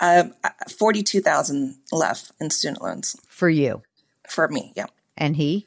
um, 0.00 0.34
Forty-two 0.78 1.20
thousand 1.20 1.76
left 1.92 2.32
in 2.40 2.50
student 2.50 2.82
loans 2.82 3.16
for 3.28 3.48
you. 3.48 3.82
For 4.28 4.48
me, 4.48 4.72
yeah. 4.76 4.86
And 5.16 5.36
he? 5.36 5.66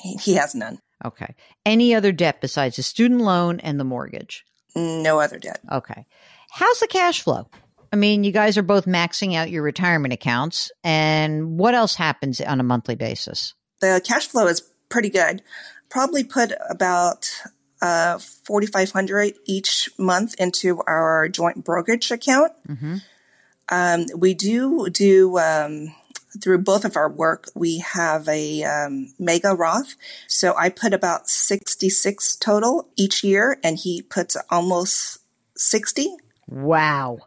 He, 0.00 0.14
he 0.16 0.34
has 0.34 0.54
none. 0.54 0.78
Okay. 1.04 1.34
Any 1.64 1.94
other 1.94 2.12
debt 2.12 2.40
besides 2.40 2.76
the 2.76 2.82
student 2.82 3.20
loan 3.20 3.60
and 3.60 3.78
the 3.78 3.84
mortgage? 3.84 4.44
No 4.74 5.20
other 5.20 5.38
debt. 5.38 5.60
Okay. 5.70 6.06
How's 6.50 6.80
the 6.80 6.86
cash 6.86 7.22
flow? 7.22 7.48
I 7.92 7.96
mean, 7.96 8.24
you 8.24 8.32
guys 8.32 8.58
are 8.58 8.62
both 8.62 8.86
maxing 8.86 9.34
out 9.34 9.50
your 9.50 9.62
retirement 9.62 10.12
accounts. 10.12 10.70
And 10.84 11.58
what 11.58 11.74
else 11.74 11.94
happens 11.94 12.40
on 12.40 12.60
a 12.60 12.64
monthly 12.64 12.96
basis? 12.96 13.54
The 13.80 14.00
cash 14.04 14.26
flow 14.26 14.46
is 14.46 14.60
pretty 14.88 15.10
good. 15.10 15.42
Probably 15.88 16.24
put 16.24 16.52
about 16.68 17.30
uh, 17.80 18.18
4500 18.18 19.34
each 19.46 19.88
month 19.98 20.34
into 20.38 20.82
our 20.86 21.28
joint 21.28 21.64
brokerage 21.64 22.10
account. 22.10 22.52
Mm-hmm. 22.68 22.96
Um, 23.70 24.06
we 24.16 24.34
do 24.34 24.88
do 24.90 25.38
um, 25.38 25.94
through 26.42 26.58
both 26.58 26.84
of 26.84 26.96
our 26.96 27.10
work. 27.10 27.50
We 27.54 27.78
have 27.78 28.28
a 28.28 28.64
um, 28.64 29.12
mega 29.18 29.54
Roth, 29.54 29.94
so 30.26 30.54
I 30.56 30.70
put 30.70 30.94
about 30.94 31.28
sixty 31.28 31.90
six 31.90 32.34
total 32.34 32.88
each 32.96 33.22
year, 33.22 33.58
and 33.62 33.76
he 33.76 34.00
puts 34.02 34.36
almost 34.50 35.18
sixty. 35.54 36.16
Wow, 36.48 37.18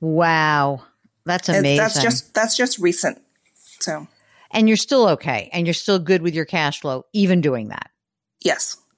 wow, 0.00 0.82
that's 1.26 1.50
And 1.50 1.58
amazing. 1.58 1.76
That's 1.76 2.02
just 2.02 2.34
that's 2.34 2.56
just 2.56 2.78
recent. 2.78 3.20
So 3.80 4.08
and 4.50 4.68
you're 4.68 4.78
still 4.78 5.08
okay, 5.10 5.50
and 5.52 5.66
you're 5.66 5.74
still 5.74 5.98
good 5.98 6.22
with 6.22 6.34
your 6.34 6.46
cash 6.46 6.80
flow, 6.80 7.04
even 7.12 7.42
doing 7.42 7.68
that. 7.68 7.90
yes, 8.40 8.78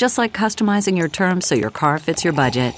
Just 0.00 0.16
like 0.16 0.32
customizing 0.32 0.96
your 0.96 1.08
terms 1.08 1.46
so 1.46 1.54
your 1.54 1.70
car 1.70 1.98
fits 1.98 2.24
your 2.24 2.32
budget. 2.32 2.74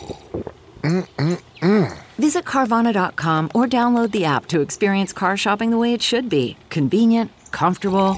Visit 2.18 2.44
Carvana.com 2.44 3.48
or 3.54 3.68
download 3.68 4.10
the 4.10 4.24
app 4.24 4.46
to 4.46 4.60
experience 4.60 5.12
car 5.12 5.36
shopping 5.36 5.70
the 5.70 5.78
way 5.78 5.94
it 5.94 6.02
should 6.02 6.28
be 6.28 6.56
convenient, 6.68 7.30
comfortable. 7.52 8.16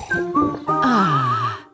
Ah. 0.67 1.67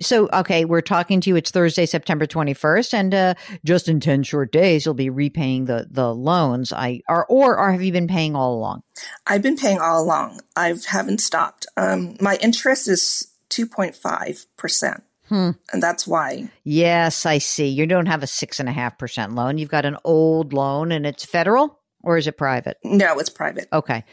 So, 0.00 0.28
okay, 0.32 0.64
we're 0.64 0.80
talking 0.80 1.20
to 1.22 1.30
you. 1.30 1.34
It's 1.34 1.50
Thursday, 1.50 1.84
September 1.84 2.26
21st, 2.26 2.94
and 2.94 3.12
uh, 3.12 3.34
just 3.64 3.88
in 3.88 3.98
10 3.98 4.22
short 4.22 4.52
days, 4.52 4.84
you'll 4.84 4.94
be 4.94 5.10
repaying 5.10 5.64
the, 5.64 5.88
the 5.90 6.14
loans. 6.14 6.72
I 6.72 7.00
are, 7.08 7.26
or, 7.28 7.58
or 7.58 7.72
have 7.72 7.82
you 7.82 7.90
been 7.90 8.06
paying 8.06 8.36
all 8.36 8.54
along? 8.54 8.84
I've 9.26 9.42
been 9.42 9.56
paying 9.56 9.80
all 9.80 10.00
along. 10.00 10.42
I 10.54 10.76
haven't 10.86 11.18
stopped. 11.18 11.66
Um, 11.76 12.16
my 12.20 12.36
interest 12.40 12.86
is 12.86 13.32
two 13.48 13.66
point 13.66 13.96
five 13.96 14.46
percent, 14.56 15.02
Hmm. 15.28 15.50
and 15.72 15.82
that's 15.82 16.06
why. 16.06 16.50
Yes, 16.64 17.26
I 17.26 17.38
see. 17.38 17.68
You 17.68 17.86
don't 17.86 18.06
have 18.06 18.22
a 18.22 18.26
six 18.26 18.60
and 18.60 18.68
a 18.68 18.72
half 18.72 18.98
percent 18.98 19.34
loan. 19.34 19.58
You've 19.58 19.68
got 19.68 19.84
an 19.84 19.96
old 20.04 20.52
loan 20.52 20.92
and 20.92 21.06
it's 21.06 21.24
federal 21.24 21.78
or 22.02 22.16
is 22.16 22.26
it 22.26 22.36
private? 22.38 22.78
No, 22.84 23.18
it's 23.18 23.30
private. 23.30 23.68
Okay. 23.72 24.04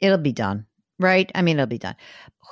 It'll 0.00 0.18
be 0.18 0.32
done, 0.32 0.66
right? 0.98 1.30
I 1.34 1.42
mean, 1.42 1.56
it'll 1.56 1.66
be 1.66 1.78
done. 1.78 1.96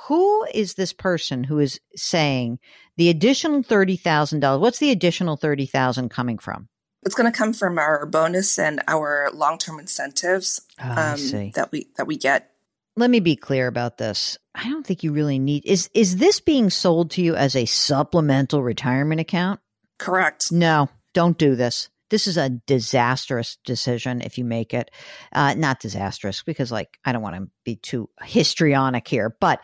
Who 0.07 0.45
is 0.53 0.73
this 0.73 0.93
person 0.93 1.43
who 1.43 1.59
is 1.59 1.79
saying 1.95 2.59
the 2.97 3.09
additional 3.09 3.63
$30,000? 3.63 4.59
What's 4.59 4.79
the 4.79 4.91
additional 4.91 5.37
30000 5.37 6.09
coming 6.09 6.37
from? 6.37 6.67
It's 7.05 7.15
going 7.15 7.31
to 7.31 7.37
come 7.37 7.53
from 7.53 7.77
our 7.77 8.05
bonus 8.05 8.57
and 8.57 8.81
our 8.87 9.29
long-term 9.33 9.79
incentives 9.79 10.61
Oh, 10.81 10.89
um, 10.89 11.51
that 11.51 11.69
we 11.71 11.87
that 11.97 12.07
we 12.07 12.17
get. 12.17 12.52
Let 12.95 13.09
me 13.09 13.19
be 13.19 13.35
clear 13.35 13.67
about 13.67 13.97
this. 13.97 14.37
I 14.53 14.69
don't 14.69 14.85
think 14.85 15.03
you 15.03 15.13
really 15.13 15.39
need 15.39 15.65
is 15.65 15.89
is 15.93 16.17
this 16.17 16.39
being 16.39 16.69
sold 16.69 17.11
to 17.11 17.21
you 17.21 17.35
as 17.35 17.55
a 17.55 17.65
supplemental 17.65 18.61
retirement 18.61 19.19
account? 19.19 19.59
Correct. 19.97 20.51
No, 20.51 20.89
don't 21.13 21.37
do 21.37 21.55
this. 21.55 21.89
This 22.09 22.27
is 22.27 22.37
a 22.37 22.49
disastrous 22.49 23.57
decision 23.65 24.21
if 24.21 24.37
you 24.37 24.45
make 24.45 24.73
it. 24.73 24.91
Uh, 25.31 25.55
not 25.55 25.79
disastrous 25.79 26.43
because, 26.43 26.71
like, 26.71 26.99
I 27.03 27.11
don't 27.11 27.23
want 27.23 27.35
to 27.37 27.49
be 27.63 27.77
too 27.77 28.09
histrionic 28.21 29.07
here, 29.07 29.35
but 29.39 29.61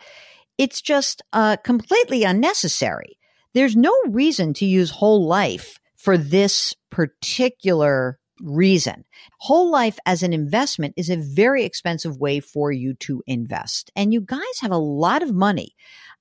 it's 0.58 0.80
just 0.80 1.22
uh, 1.32 1.56
completely 1.58 2.24
unnecessary. 2.24 3.18
There's 3.54 3.76
no 3.76 3.94
reason 4.08 4.52
to 4.54 4.66
use 4.66 4.90
whole 4.90 5.26
life 5.26 5.78
for 5.96 6.18
this 6.18 6.74
particular 6.90 8.19
reason. 8.42 9.04
Whole 9.38 9.70
life 9.70 9.98
as 10.06 10.22
an 10.22 10.32
investment 10.32 10.94
is 10.96 11.10
a 11.10 11.16
very 11.16 11.64
expensive 11.64 12.18
way 12.18 12.40
for 12.40 12.72
you 12.72 12.94
to 12.94 13.22
invest. 13.26 13.90
And 13.96 14.12
you 14.12 14.20
guys 14.20 14.40
have 14.60 14.72
a 14.72 14.76
lot 14.76 15.22
of 15.22 15.34
money. 15.34 15.74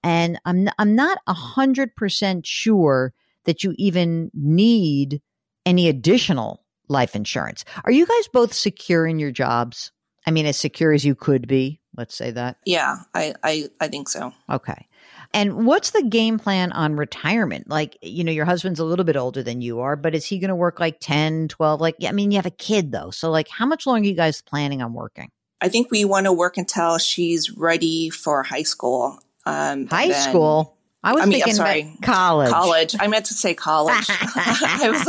And 0.03 0.39
I'm, 0.45 0.69
I'm 0.77 0.95
not 0.95 1.19
a 1.27 1.33
hundred 1.33 1.95
percent 1.95 2.45
sure 2.45 3.13
that 3.45 3.63
you 3.63 3.73
even 3.77 4.31
need 4.33 5.21
any 5.65 5.87
additional 5.87 6.63
life 6.87 7.15
insurance. 7.15 7.65
Are 7.83 7.91
you 7.91 8.05
guys 8.05 8.27
both 8.31 8.53
secure 8.53 9.05
in 9.05 9.19
your 9.19 9.31
jobs? 9.31 9.91
I 10.25 10.31
mean, 10.31 10.45
as 10.45 10.57
secure 10.57 10.93
as 10.93 11.05
you 11.05 11.15
could 11.15 11.47
be. 11.47 11.78
Let's 11.95 12.15
say 12.15 12.31
that. 12.31 12.57
Yeah, 12.65 12.97
I 13.13 13.33
I, 13.43 13.69
I 13.79 13.87
think 13.87 14.09
so. 14.09 14.33
Okay. 14.49 14.87
And 15.33 15.67
what's 15.67 15.91
the 15.91 16.01
game 16.03 16.39
plan 16.39 16.71
on 16.71 16.95
retirement? 16.95 17.69
Like, 17.69 17.97
you 18.01 18.23
know, 18.23 18.31
your 18.31 18.45
husband's 18.45 18.79
a 18.79 18.83
little 18.83 19.05
bit 19.05 19.15
older 19.15 19.43
than 19.43 19.61
you 19.61 19.79
are, 19.81 19.95
but 19.95 20.15
is 20.15 20.25
he 20.25 20.39
going 20.39 20.49
to 20.49 20.55
work 20.55 20.79
like 20.79 20.99
10, 20.99 21.49
12? 21.49 21.79
Like, 21.79 21.95
yeah, 21.99 22.09
I 22.09 22.13
mean, 22.13 22.31
you 22.31 22.37
have 22.37 22.47
a 22.47 22.51
kid 22.51 22.91
though. 22.91 23.11
So, 23.11 23.29
like, 23.29 23.47
how 23.47 23.67
much 23.67 23.85
longer 23.85 24.01
are 24.01 24.09
you 24.09 24.15
guys 24.15 24.41
planning 24.41 24.81
on 24.81 24.93
working? 24.93 25.29
I 25.61 25.69
think 25.69 25.91
we 25.91 26.03
want 26.03 26.25
to 26.25 26.33
work 26.33 26.57
until 26.57 26.97
she's 26.97 27.51
ready 27.51 28.09
for 28.09 28.41
high 28.43 28.63
school. 28.63 29.19
Um, 29.45 29.87
High 29.87 30.07
then- 30.09 30.29
school? 30.29 30.77
I 31.01 31.13
was 31.13 31.21
I 31.21 31.25
mean, 31.25 31.35
I'm 31.35 31.39
thinking 31.39 31.53
sorry, 31.53 31.93
college. 32.01 32.51
College. 32.51 32.95
I 32.99 33.07
meant 33.07 33.25
to 33.27 33.33
say 33.33 33.53
college. 33.53 34.05
I 34.09 34.89
was 34.91 35.07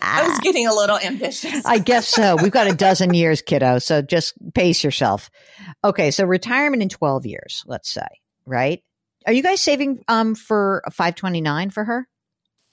I 0.00 0.28
was 0.28 0.38
getting 0.40 0.66
a 0.66 0.74
little 0.74 0.98
ambitious. 0.98 1.64
I 1.66 1.78
guess 1.78 2.08
so. 2.08 2.36
We've 2.36 2.52
got 2.52 2.66
a 2.66 2.74
dozen 2.74 3.12
years, 3.12 3.42
kiddo. 3.42 3.78
So 3.78 4.00
just 4.00 4.34
pace 4.54 4.82
yourself. 4.82 5.30
Okay. 5.84 6.10
So 6.10 6.24
retirement 6.24 6.82
in 6.82 6.88
12 6.88 7.26
years, 7.26 7.62
let's 7.66 7.90
say, 7.90 8.06
right? 8.46 8.82
Are 9.26 9.32
you 9.32 9.42
guys 9.42 9.60
saving 9.60 10.02
um 10.08 10.34
for 10.34 10.82
a 10.86 10.90
529 10.90 11.70
for 11.70 11.84
her? 11.84 12.08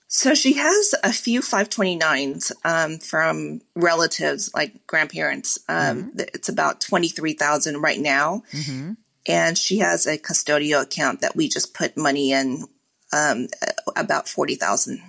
So 0.08 0.36
she 0.36 0.54
has 0.54 0.94
a 1.04 1.12
few 1.12 1.42
529s 1.42 2.52
um, 2.64 3.00
from 3.00 3.62
relatives, 3.76 4.52
like 4.54 4.86
grandparents. 4.86 5.58
Um, 5.68 6.12
th- 6.16 6.30
It's 6.36 6.50
about 6.50 6.80
23,000 6.82 7.82
right 7.82 8.00
now. 8.00 8.44
Mm-hmm. 8.52 8.92
And 9.28 9.58
she 9.58 9.80
has 9.80 10.06
a 10.06 10.18
custodial 10.18 10.84
account 10.84 11.22
that 11.22 11.36
we 11.36 11.48
just 11.48 11.74
put 11.74 11.96
money 11.96 12.32
in 12.32 12.66
um, 13.14 13.48
about 13.96 14.28
40,000. 14.28 15.02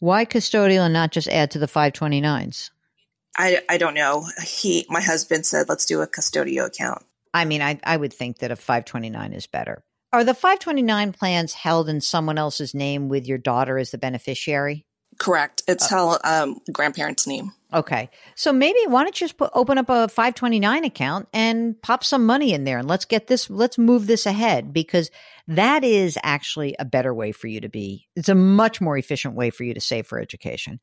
Why 0.00 0.24
custodial 0.24 0.84
and 0.84 0.92
not 0.92 1.12
just 1.12 1.28
add 1.28 1.50
to 1.52 1.58
the 1.58 1.66
529s? 1.66 2.70
I, 3.36 3.60
I 3.68 3.78
don't 3.78 3.94
know. 3.94 4.26
He, 4.44 4.84
my 4.88 5.00
husband 5.00 5.46
said, 5.46 5.68
let's 5.68 5.86
do 5.86 6.02
a 6.02 6.06
custodial 6.06 6.66
account. 6.66 7.04
I 7.32 7.44
mean, 7.44 7.62
I, 7.62 7.78
I 7.84 7.96
would 7.96 8.12
think 8.12 8.38
that 8.38 8.50
a 8.50 8.56
529 8.56 9.32
is 9.32 9.46
better. 9.46 9.82
Are 10.12 10.24
the 10.24 10.34
529 10.34 11.12
plans 11.12 11.52
held 11.52 11.88
in 11.88 12.00
someone 12.00 12.38
else's 12.38 12.74
name 12.74 13.08
with 13.08 13.26
your 13.26 13.38
daughter 13.38 13.78
as 13.78 13.90
the 13.90 13.98
beneficiary? 13.98 14.86
Correct. 15.18 15.62
It's 15.66 15.90
her 15.90 16.18
um, 16.22 16.60
grandparents' 16.72 17.26
name. 17.26 17.52
Okay. 17.74 18.08
So 18.34 18.52
maybe 18.52 18.78
why 18.86 19.02
don't 19.02 19.20
you 19.20 19.26
just 19.26 19.36
put, 19.36 19.50
open 19.52 19.76
up 19.76 19.90
a 19.90 20.08
529 20.08 20.84
account 20.84 21.28
and 21.32 21.80
pop 21.82 22.04
some 22.04 22.24
money 22.24 22.52
in 22.54 22.64
there 22.64 22.78
and 22.78 22.88
let's 22.88 23.04
get 23.04 23.26
this, 23.26 23.50
let's 23.50 23.76
move 23.76 24.06
this 24.06 24.26
ahead 24.26 24.72
because 24.72 25.10
that 25.48 25.84
is 25.84 26.16
actually 26.22 26.76
a 26.78 26.84
better 26.84 27.12
way 27.12 27.32
for 27.32 27.48
you 27.48 27.60
to 27.60 27.68
be. 27.68 28.06
It's 28.14 28.28
a 28.28 28.34
much 28.34 28.80
more 28.80 28.96
efficient 28.96 29.34
way 29.34 29.50
for 29.50 29.64
you 29.64 29.74
to 29.74 29.80
save 29.80 30.06
for 30.06 30.20
education. 30.20 30.80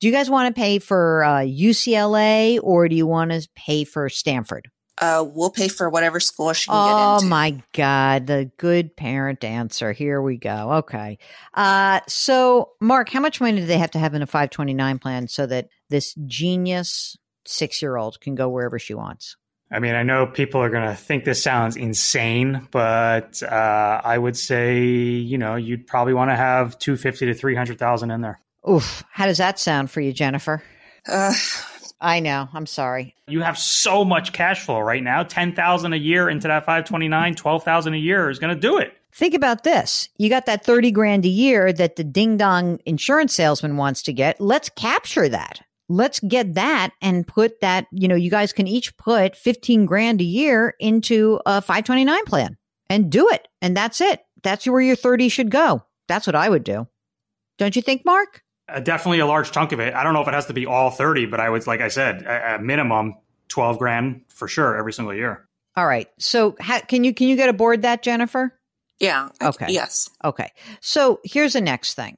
Do 0.00 0.08
you 0.08 0.12
guys 0.12 0.28
want 0.28 0.54
to 0.54 0.60
pay 0.60 0.78
for 0.78 1.24
uh, 1.24 1.38
UCLA 1.38 2.58
or 2.62 2.88
do 2.88 2.96
you 2.96 3.06
want 3.06 3.30
to 3.30 3.48
pay 3.54 3.84
for 3.84 4.08
Stanford? 4.10 4.68
Uh, 4.98 5.24
we'll 5.26 5.50
pay 5.50 5.68
for 5.68 5.90
whatever 5.90 6.18
school 6.20 6.52
she 6.52 6.70
can 6.70 6.76
Oh 6.76 6.86
get 6.86 7.14
into. 7.14 7.26
Oh 7.26 7.28
my 7.28 7.62
God, 7.72 8.26
the 8.26 8.50
good 8.56 8.96
parent 8.96 9.44
answer. 9.44 9.92
Here 9.92 10.22
we 10.22 10.38
go. 10.38 10.72
Okay. 10.74 11.18
Uh, 11.52 12.00
so, 12.08 12.70
Mark, 12.80 13.10
how 13.10 13.20
much 13.20 13.40
money 13.40 13.60
do 13.60 13.66
they 13.66 13.78
have 13.78 13.90
to 13.92 13.98
have 13.98 14.14
in 14.14 14.22
a 14.22 14.26
529 14.26 14.98
plan 14.98 15.28
so 15.28 15.46
that 15.46 15.68
this 15.90 16.14
genius 16.26 17.16
six 17.44 17.82
year 17.82 17.96
old 17.96 18.20
can 18.20 18.34
go 18.34 18.48
wherever 18.48 18.78
she 18.78 18.94
wants? 18.94 19.36
I 19.70 19.80
mean, 19.80 19.96
I 19.96 20.04
know 20.04 20.26
people 20.26 20.62
are 20.62 20.70
going 20.70 20.88
to 20.88 20.94
think 20.94 21.24
this 21.24 21.42
sounds 21.42 21.76
insane, 21.76 22.68
but 22.70 23.42
uh, 23.42 24.00
I 24.04 24.16
would 24.16 24.36
say, 24.36 24.80
you 24.80 25.38
know, 25.38 25.56
you'd 25.56 25.88
probably 25.88 26.14
want 26.14 26.30
to 26.30 26.36
have 26.36 26.78
250 26.78 27.26
to 27.26 27.34
300,000 27.34 28.10
in 28.12 28.20
there. 28.20 28.40
Oof. 28.68 29.02
How 29.10 29.26
does 29.26 29.38
that 29.38 29.58
sound 29.58 29.90
for 29.90 30.00
you, 30.00 30.12
Jennifer? 30.12 30.62
Uh, 31.08 31.34
I 32.00 32.20
know. 32.20 32.48
I'm 32.52 32.66
sorry. 32.66 33.14
You 33.26 33.40
have 33.40 33.58
so 33.58 34.04
much 34.04 34.32
cash 34.32 34.64
flow 34.64 34.80
right 34.80 35.02
now. 35.02 35.22
10,000 35.22 35.92
a 35.92 35.96
year 35.96 36.28
into 36.28 36.48
that 36.48 36.64
529, 36.64 37.34
12,000 37.34 37.94
a 37.94 37.96
year 37.96 38.28
is 38.28 38.38
going 38.38 38.54
to 38.54 38.60
do 38.60 38.78
it. 38.78 38.92
Think 39.12 39.32
about 39.32 39.64
this. 39.64 40.10
You 40.18 40.28
got 40.28 40.44
that 40.44 40.64
30 40.64 40.90
grand 40.90 41.24
a 41.24 41.28
year 41.28 41.72
that 41.72 41.96
the 41.96 42.04
ding 42.04 42.36
dong 42.36 42.80
insurance 42.84 43.32
salesman 43.34 43.78
wants 43.78 44.02
to 44.02 44.12
get. 44.12 44.40
Let's 44.40 44.68
capture 44.68 45.28
that. 45.30 45.62
Let's 45.88 46.20
get 46.20 46.54
that 46.54 46.90
and 47.00 47.26
put 47.26 47.60
that, 47.60 47.86
you 47.92 48.08
know, 48.08 48.14
you 48.14 48.30
guys 48.30 48.52
can 48.52 48.66
each 48.66 48.96
put 48.98 49.36
15 49.36 49.86
grand 49.86 50.20
a 50.20 50.24
year 50.24 50.74
into 50.80 51.40
a 51.46 51.62
529 51.62 52.24
plan 52.26 52.58
and 52.90 53.10
do 53.10 53.30
it. 53.30 53.48
And 53.62 53.76
that's 53.76 54.00
it. 54.00 54.22
That's 54.42 54.66
where 54.66 54.80
your 54.80 54.96
30 54.96 55.28
should 55.28 55.50
go. 55.50 55.82
That's 56.08 56.26
what 56.26 56.36
I 56.36 56.48
would 56.48 56.64
do. 56.64 56.86
Don't 57.56 57.74
you 57.74 57.82
think, 57.82 58.04
Mark? 58.04 58.42
Uh, 58.68 58.80
definitely 58.80 59.20
a 59.20 59.26
large 59.26 59.52
chunk 59.52 59.72
of 59.72 59.80
it. 59.80 59.94
I 59.94 60.02
don't 60.02 60.12
know 60.12 60.22
if 60.22 60.28
it 60.28 60.34
has 60.34 60.46
to 60.46 60.52
be 60.54 60.66
all 60.66 60.90
30, 60.90 61.26
but 61.26 61.38
I 61.40 61.48
would, 61.48 61.66
like 61.66 61.80
I 61.80 61.88
said, 61.88 62.22
a, 62.22 62.56
a 62.56 62.58
minimum 62.58 63.14
12 63.48 63.78
grand 63.78 64.22
for 64.28 64.48
sure 64.48 64.76
every 64.76 64.92
single 64.92 65.14
year. 65.14 65.46
All 65.76 65.86
right. 65.86 66.08
So 66.18 66.56
ha- 66.60 66.80
can 66.88 67.04
you 67.04 67.12
can 67.14 67.28
you 67.28 67.36
get 67.36 67.48
aboard 67.48 67.82
that, 67.82 68.02
Jennifer? 68.02 68.52
yeah. 68.98 69.28
I- 69.40 69.48
Okay. 69.48 69.66
yes. 69.68 70.08
Okay. 70.24 70.50
So 70.80 71.20
here's 71.22 71.52
the 71.52 71.60
next 71.60 71.94
thing. 71.94 72.16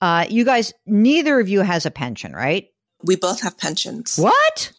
Uh, 0.00 0.24
you 0.28 0.44
guys, 0.44 0.72
neither 0.86 1.38
of 1.40 1.48
you 1.48 1.60
has 1.60 1.84
a 1.86 1.90
pension, 1.90 2.32
right? 2.32 2.68
We 3.02 3.16
both 3.16 3.42
have 3.42 3.56
pensions. 3.58 4.16
What? 4.16 4.72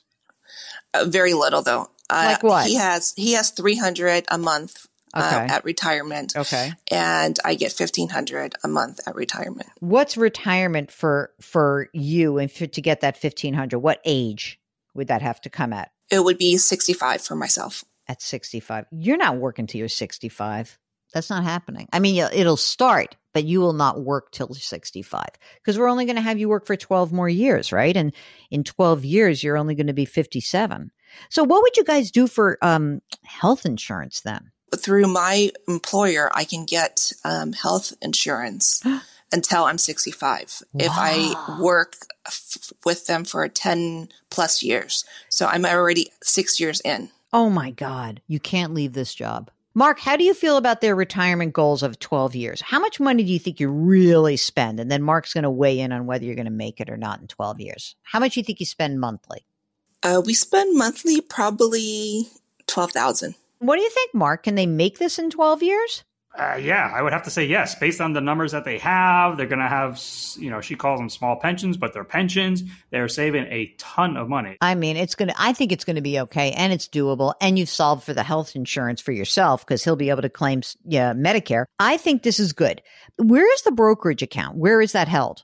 Uh, 0.94 1.06
very 1.06 1.34
little 1.34 1.62
though. 1.62 1.90
Uh, 2.10 2.34
Like 2.34 2.44
what? 2.44 2.66
He 2.68 2.76
has 2.76 3.14
he 3.16 3.34
has 3.34 3.52
three 3.52 3.76
hundred 3.76 4.26
a 4.30 4.38
month 4.38 4.87
uh, 5.14 5.48
at 5.50 5.64
retirement, 5.64 6.36
Okay. 6.36 6.72
and 6.92 7.38
I 7.46 7.56
get 7.56 7.72
fifteen 7.72 8.10
hundred 8.10 8.56
a 8.64 8.68
month 8.68 9.00
at 9.08 9.16
retirement. 9.16 9.70
What's 9.80 10.18
retirement 10.18 10.92
for 10.92 11.32
for 11.42 11.90
you 11.94 12.38
and 12.38 12.52
for, 12.52 12.68
to 12.68 12.82
get 12.82 13.02
that 13.02 13.18
fifteen 13.18 13.54
hundred? 13.54 13.80
What 13.80 14.02
age 14.06 14.60
would 14.94 15.08
that 15.08 15.22
have 15.22 15.42
to 15.42 15.50
come 15.50 15.74
at? 15.74 15.92
It 16.10 16.24
would 16.24 16.38
be 16.38 16.58
sixty 16.58 16.94
five 16.94 17.22
for 17.22 17.36
myself. 17.36 17.84
At 18.08 18.22
sixty 18.22 18.60
five, 18.60 18.86
you're 18.92 19.18
not 19.18 19.38
working 19.38 19.68
till 19.68 19.80
you're 19.80 19.90
sixty 19.90 20.30
five. 20.30 20.78
That's 21.14 21.30
not 21.30 21.44
happening. 21.44 21.88
I 21.94 22.00
mean, 22.00 22.18
it'll 22.34 22.58
start, 22.58 23.16
but 23.34 23.46
you 23.46 23.62
will 23.62 23.72
not 23.74 24.02
work 24.02 24.30
till 24.32 24.54
65 24.54 25.24
because 25.56 25.80
we're 25.80 25.88
only 25.88 26.04
going 26.04 26.18
to 26.18 26.22
have 26.22 26.38
you 26.38 26.50
work 26.50 26.66
for 26.68 26.76
12 26.76 27.14
more 27.14 27.30
years, 27.30 27.72
right? 27.72 27.96
And 27.96 28.14
in 28.52 28.66
12 28.66 29.06
years, 29.06 29.42
you're 29.42 29.58
only 29.58 29.74
going 29.74 29.88
to 29.88 29.94
be 29.94 30.04
57. 30.04 30.92
So, 31.30 31.46
what 31.46 31.62
would 31.62 31.78
you 31.78 31.86
guys 31.86 32.12
do 32.12 32.28
for 32.28 32.58
um, 32.62 33.00
health 33.24 33.66
insurance 33.66 34.20
then? 34.20 34.52
Through 34.76 35.08
my 35.08 35.52
employer, 35.68 36.30
I 36.34 36.44
can 36.44 36.66
get 36.66 37.14
um, 37.24 37.54
health 37.54 37.94
insurance 38.02 38.84
until 39.32 39.64
I'm 39.64 39.78
sixty 39.78 40.12
five. 40.12 40.62
If 40.78 40.92
I 40.94 41.58
work 41.62 41.96
f- 42.26 42.74
with 42.86 43.08
them 43.08 43.24
for 43.24 43.48
ten 43.48 44.10
plus 44.30 44.62
years, 44.62 45.06
so 45.30 45.48
I'm 45.48 45.66
already 45.66 46.12
six 46.22 46.60
years 46.60 46.82
in. 46.82 47.10
Oh 47.34 47.50
my 47.50 47.72
God, 47.72 48.22
you 48.28 48.40
can't 48.40 48.74
leave 48.74 48.94
this 48.94 49.14
job. 49.14 49.52
Mark, 49.74 50.00
how 50.00 50.16
do 50.18 50.24
you 50.24 50.34
feel 50.34 50.58
about 50.58 50.82
their 50.82 50.96
retirement 50.96 51.54
goals 51.54 51.84
of 51.84 52.00
12 52.00 52.34
years? 52.36 52.62
How 52.62 52.80
much 52.80 53.00
money 53.00 53.24
do 53.24 53.32
you 53.32 53.38
think 53.38 53.60
you 53.60 53.70
really 53.70 54.36
spend? 54.36 54.80
And 54.80 54.90
then 54.90 55.04
Mark's 55.04 55.36
going 55.36 55.44
to 55.44 55.52
weigh 55.52 55.80
in 55.80 55.92
on 55.92 56.08
whether 56.08 56.26
you're 56.26 56.34
going 56.34 56.46
to 56.46 56.52
make 56.52 56.82
it 56.82 56.90
or 56.90 56.98
not 56.98 57.22
in 57.22 57.28
12 57.28 57.60
years. 57.60 57.96
How 58.02 58.20
much 58.20 58.34
do 58.34 58.40
you 58.40 58.44
think 58.44 58.60
you 58.60 58.66
spend 58.66 59.00
monthly? 59.00 59.46
Uh, 60.02 60.20
we 60.26 60.34
spend 60.34 60.76
monthly 60.76 61.22
probably 61.22 62.28
twelve 62.66 62.92
thousand. 62.92 63.36
What 63.60 63.78
do 63.78 63.82
you 63.82 63.90
think, 63.90 64.14
Mark? 64.14 64.44
Can 64.44 64.56
they 64.56 64.66
make 64.66 65.00
this 65.00 65.20
in 65.20 65.30
12 65.30 65.64
years? 65.64 66.04
Uh, 66.38 66.56
yeah, 66.62 66.92
I 66.94 67.02
would 67.02 67.14
have 67.14 67.24
to 67.24 67.32
say 67.32 67.46
yes. 67.46 67.74
Based 67.74 68.00
on 68.00 68.14
the 68.14 68.22
numbers 68.22 68.52
that 68.52 68.64
they 68.64 68.78
have, 68.78 69.38
they're 69.38 69.48
going 69.48 69.58
to 69.58 69.68
have, 69.68 70.00
you 70.38 70.52
know, 70.52 70.62
she 70.62 70.76
calls 70.76 71.00
them 71.00 71.10
small 71.10 71.36
pensions, 71.36 71.78
but 71.78 71.94
they're 71.94 72.04
pensions. 72.04 72.64
They're 72.92 73.08
saving 73.08 73.46
a 73.46 73.74
ton 73.80 74.18
of 74.18 74.30
money. 74.30 74.58
I 74.62 74.76
mean, 74.76 74.98
it's 74.98 75.16
going 75.16 75.30
to, 75.30 75.36
I 75.36 75.54
think 75.54 75.72
it's 75.72 75.84
going 75.84 75.96
to 75.96 76.02
be 76.02 76.20
okay 76.20 76.52
and 76.52 76.72
it's 76.72 76.88
doable. 76.88 77.34
And 77.42 77.58
you've 77.58 77.70
solved 77.70 78.04
for 78.04 78.14
the 78.14 78.22
health 78.22 78.56
insurance 78.56 79.02
for 79.02 79.14
yourself 79.14 79.66
because 79.66 79.84
he'll 79.84 79.96
be 79.96 80.12
able 80.12 80.22
to 80.22 80.30
claim 80.30 80.62
yeah, 80.86 81.14
Medicare. 81.14 81.66
I 81.80 81.98
think 81.98 82.22
this 82.22 82.40
is 82.40 82.54
good. 82.54 82.84
Where 83.18 83.52
is 83.52 83.64
the 83.64 83.72
brokerage 83.72 84.22
account? 84.22 84.58
Where 84.58 84.80
is 84.80 84.92
that 84.92 85.08
held? 85.08 85.44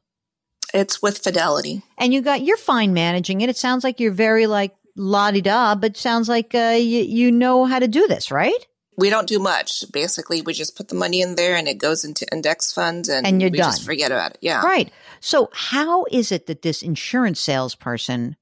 It's 0.76 1.02
with 1.02 1.20
Fidelity. 1.20 1.84
and 1.98 2.14
you 2.14 2.22
got 2.22 2.42
you're 2.42 2.58
fine 2.58 2.94
managing 2.94 3.42
it. 3.42 3.50
It 3.50 3.58
sounds 3.58 3.84
like 3.84 4.00
you're 4.00 4.12
very 4.12 4.48
like 4.48 4.76
la 4.96 5.32
di 5.32 5.42
da, 5.42 5.76
but 5.76 5.98
sounds 5.98 6.30
like 6.30 6.54
uh, 6.56 6.76
you 6.78 7.02
you 7.04 7.32
know 7.32 7.66
how 7.66 7.80
to 7.80 7.88
do 7.88 8.08
this, 8.08 8.32
right? 8.32 8.68
We 8.98 9.10
don't 9.10 9.28
do 9.28 9.40
much. 9.40 9.84
Basically, 9.92 10.42
we 10.44 10.54
just 10.54 10.76
put 10.78 10.88
the 10.88 10.96
money 10.96 11.22
in 11.22 11.34
there 11.36 11.56
and 11.56 11.68
it 11.68 11.80
goes 11.80 12.06
into 12.06 12.28
index 12.32 12.72
funds 12.72 13.10
and, 13.10 13.26
And 13.26 13.42
you're 13.42 13.50
we 13.50 13.58
done. 13.58 13.72
just 13.72 13.84
forget 13.84 14.12
about 14.12 14.32
it. 14.34 14.38
Yeah. 14.42 14.62
Right. 14.62 14.92
So 15.20 15.50
how 15.52 16.06
is 16.12 16.32
it 16.32 16.46
that 16.46 16.62
this 16.62 16.84
insurance 16.84 17.40
salesperson 17.40 18.36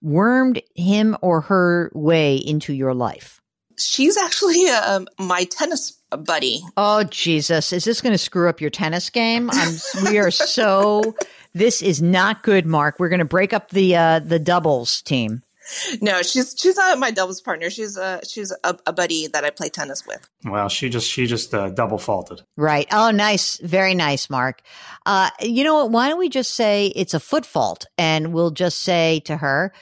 wormed 0.00 0.62
him 0.74 1.16
or 1.20 1.42
her 1.42 1.90
way 1.94 2.36
into 2.36 2.72
your 2.72 2.94
life? 2.94 3.40
She's 3.78 4.16
actually 4.16 4.66
um, 4.70 5.08
my 5.18 5.44
tennis 5.44 5.92
buddy. 6.10 6.62
Oh 6.76 7.04
Jesus! 7.04 7.72
Is 7.72 7.84
this 7.84 8.00
going 8.00 8.12
to 8.12 8.18
screw 8.18 8.48
up 8.48 8.60
your 8.60 8.70
tennis 8.70 9.10
game? 9.10 9.50
I'm. 9.52 9.74
we 10.04 10.18
are 10.18 10.30
so. 10.30 11.14
This 11.54 11.82
is 11.82 12.00
not 12.00 12.42
good, 12.42 12.64
Mark. 12.64 12.96
We're 12.98 13.08
going 13.10 13.18
to 13.18 13.24
break 13.26 13.52
up 13.52 13.70
the 13.70 13.96
uh, 13.96 14.18
the 14.20 14.38
doubles 14.38 15.02
team. 15.02 15.42
No, 16.00 16.22
she's 16.22 16.54
she's 16.58 16.76
not 16.76 16.98
my 16.98 17.10
doubles 17.10 17.40
partner. 17.40 17.70
She's 17.70 17.96
a 17.96 18.20
she's 18.26 18.52
a, 18.64 18.76
a 18.86 18.92
buddy 18.92 19.26
that 19.28 19.44
I 19.44 19.50
play 19.50 19.68
tennis 19.68 20.06
with. 20.06 20.28
Well, 20.44 20.68
she 20.68 20.88
just 20.88 21.08
she 21.08 21.26
just 21.26 21.54
uh, 21.54 21.70
double 21.70 21.98
faulted. 21.98 22.42
Right. 22.56 22.86
Oh, 22.92 23.10
nice. 23.10 23.58
Very 23.58 23.94
nice, 23.94 24.28
Mark. 24.28 24.62
Uh, 25.06 25.30
you 25.40 25.64
know 25.64 25.74
what? 25.74 25.90
Why 25.90 26.08
don't 26.08 26.18
we 26.18 26.28
just 26.28 26.54
say 26.54 26.88
it's 26.88 27.14
a 27.14 27.20
foot 27.20 27.46
fault 27.46 27.86
and 27.96 28.32
we'll 28.32 28.50
just 28.50 28.80
say 28.80 29.20
to 29.26 29.36
her, 29.36 29.72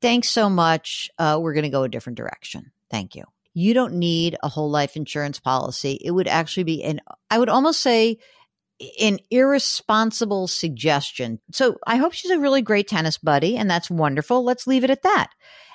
thanks 0.00 0.30
so 0.30 0.48
much. 0.48 1.10
Uh, 1.18 1.38
we're 1.40 1.54
going 1.54 1.64
to 1.64 1.70
go 1.70 1.82
a 1.82 1.88
different 1.88 2.16
direction. 2.16 2.70
Thank 2.90 3.14
you. 3.14 3.24
You 3.54 3.72
don't 3.74 3.94
need 3.94 4.36
a 4.42 4.48
whole 4.48 4.70
life 4.70 4.96
insurance 4.96 5.40
policy. 5.40 5.98
It 6.04 6.10
would 6.10 6.28
actually 6.28 6.64
be 6.64 6.84
an, 6.84 7.00
I 7.30 7.38
would 7.38 7.48
almost 7.48 7.80
say, 7.80 8.18
an 9.00 9.18
irresponsible 9.30 10.48
suggestion. 10.48 11.40
So 11.52 11.76
I 11.86 11.96
hope 11.96 12.12
she's 12.12 12.30
a 12.30 12.38
really 12.38 12.62
great 12.62 12.88
tennis 12.88 13.18
buddy, 13.18 13.56
and 13.56 13.70
that's 13.70 13.90
wonderful. 13.90 14.44
Let's 14.44 14.66
leave 14.66 14.84
it 14.84 14.90
at 14.90 15.02
that, 15.02 15.30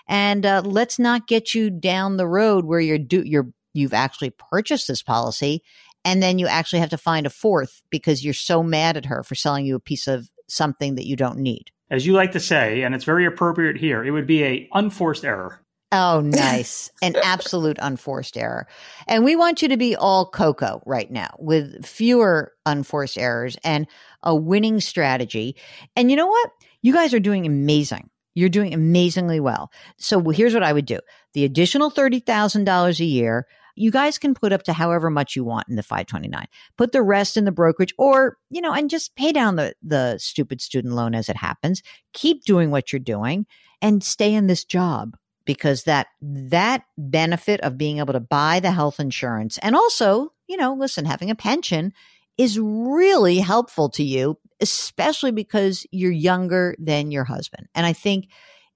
and 0.07 0.45
uh, 0.45 0.61
let's 0.65 0.99
not 0.99 1.27
get 1.27 1.53
you 1.53 1.69
down 1.69 2.17
the 2.17 2.27
road 2.27 2.65
where 2.65 2.79
you're 2.79 2.97
do 2.97 3.23
you're 3.25 3.49
you've 3.73 3.93
actually 3.93 4.31
purchased 4.31 4.87
this 4.87 5.01
policy, 5.01 5.63
and 6.05 6.21
then 6.21 6.39
you 6.39 6.47
actually 6.47 6.79
have 6.79 6.89
to 6.89 6.97
find 6.97 7.25
a 7.25 7.31
fourth 7.31 7.81
because 7.89 8.23
you're 8.23 8.33
so 8.33 8.61
mad 8.63 8.97
at 8.97 9.05
her 9.05 9.23
for 9.23 9.35
selling 9.35 9.65
you 9.65 9.75
a 9.75 9.79
piece 9.79 10.07
of 10.07 10.29
something 10.47 10.95
that 10.95 11.07
you 11.07 11.15
don't 11.15 11.39
need. 11.39 11.71
As 11.89 12.05
you 12.05 12.13
like 12.13 12.33
to 12.33 12.39
say, 12.39 12.83
and 12.83 12.95
it's 12.95 13.03
very 13.03 13.25
appropriate 13.25 13.77
here, 13.77 14.03
it 14.03 14.11
would 14.11 14.27
be 14.27 14.43
a 14.43 14.69
unforced 14.73 15.25
error. 15.25 15.61
Oh, 15.91 16.21
nice. 16.25 16.91
An 17.01 17.15
absolute 17.23 17.77
unforced 17.82 18.38
error. 18.38 18.67
And 19.08 19.23
we 19.23 19.36
want 19.36 19.62
you 19.62 19.67
to 19.67 19.77
be 19.77 19.95
all 19.95 20.25
cocoa 20.25 20.82
right 20.86 21.12
now 21.12 21.30
with 21.39 21.86
fewer 21.86 22.54
unforced 22.65 23.17
errors 23.17 23.58
and 23.63 23.88
a 24.23 24.36
winning 24.36 24.80
strategy. 24.80 25.56
And 25.95 26.10
you 26.10 26.17
know 26.17 26.27
what? 26.27 26.51
You 26.82 26.93
guys 26.93 27.13
are 27.13 27.19
doing 27.19 27.45
amazing. 27.45 28.10
You're 28.34 28.49
doing 28.49 28.73
amazingly 28.73 29.39
well. 29.39 29.71
So 29.97 30.21
here's 30.30 30.54
what 30.54 30.63
I 30.63 30.71
would 30.71 30.86
do. 30.86 30.99
The 31.34 31.43
additional 31.43 31.91
$30,000 31.91 32.99
a 32.99 33.06
year, 33.06 33.45
you 33.75 33.91
guys 33.91 34.17
can 34.17 34.34
put 34.34 34.54
up 34.54 34.63
to 34.63 34.73
however 34.73 35.10
much 35.10 35.36
you 35.36 35.43
want 35.43 35.67
in 35.67 35.75
the 35.75 35.84
529. 35.84 36.45
Put 36.77 36.93
the 36.93 37.01
rest 37.01 37.36
in 37.36 37.43
the 37.43 37.51
brokerage 37.51 37.93
or, 37.97 38.38
you 38.49 38.62
know, 38.62 38.73
and 38.73 38.89
just 38.89 39.15
pay 39.15 39.34
down 39.34 39.58
the, 39.58 39.73
the 39.84 40.17
stupid 40.17 40.62
student 40.62 40.93
loan 40.93 41.13
as 41.13 41.27
it 41.27 41.36
happens. 41.36 41.82
Keep 42.13 42.45
doing 42.45 42.71
what 42.71 42.93
you're 42.93 42.99
doing 42.99 43.45
and 43.82 44.04
stay 44.04 44.34
in 44.34 44.47
this 44.47 44.63
job 44.63 45.17
because 45.45 45.84
that 45.84 46.08
that 46.21 46.84
benefit 46.97 47.62
of 47.62 47.77
being 47.77 47.99
able 47.99 48.13
to 48.13 48.19
buy 48.19 48.60
the 48.60 48.71
health 48.71 48.99
insurance 48.99 49.58
and 49.60 49.75
also, 49.75 50.34
you 50.47 50.58
know, 50.58 50.73
listen, 50.73 51.06
having 51.06 51.30
a 51.30 51.36
pension 51.36 51.93
is 52.38 52.60
really 52.60 53.38
helpful 53.38 53.89
to 53.89 54.04
you, 54.04 54.38
especially 54.60 55.32
because 55.32 55.86
you're 55.91 56.12
younger 56.12 56.75
than 56.80 57.12
your 57.12 57.23
husband. 57.23 57.67
And 57.75 57.86
I 57.86 57.93
think 57.93 58.27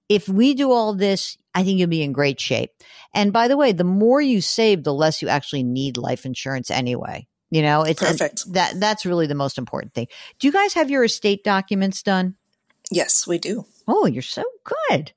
if 0.08 0.28
we 0.28 0.54
do 0.54 0.70
all 0.70 0.94
this, 0.94 1.36
I 1.54 1.64
think 1.64 1.78
you'll 1.78 1.88
be 1.88 2.02
in 2.02 2.12
great 2.12 2.40
shape. 2.40 2.70
And 3.14 3.32
by 3.32 3.48
the 3.48 3.56
way, 3.56 3.72
the 3.72 3.84
more 3.84 4.20
you 4.20 4.40
save, 4.40 4.84
the 4.84 4.94
less 4.94 5.22
you 5.22 5.28
actually 5.28 5.62
need 5.62 5.96
life 5.96 6.26
insurance 6.26 6.70
anyway. 6.70 7.26
You 7.50 7.62
know, 7.62 7.82
it's 7.82 8.02
Perfect. 8.02 8.52
that 8.52 8.78
that's 8.80 9.06
really 9.06 9.26
the 9.26 9.34
most 9.34 9.56
important 9.56 9.94
thing. 9.94 10.08
Do 10.38 10.46
you 10.46 10.52
guys 10.52 10.74
have 10.74 10.90
your 10.90 11.04
estate 11.04 11.44
documents 11.44 12.02
done? 12.02 12.34
Yes, 12.90 13.26
we 13.26 13.38
do. 13.38 13.66
Oh, 13.88 14.06
you're 14.06 14.22
so 14.22 14.44
good. 14.64 15.12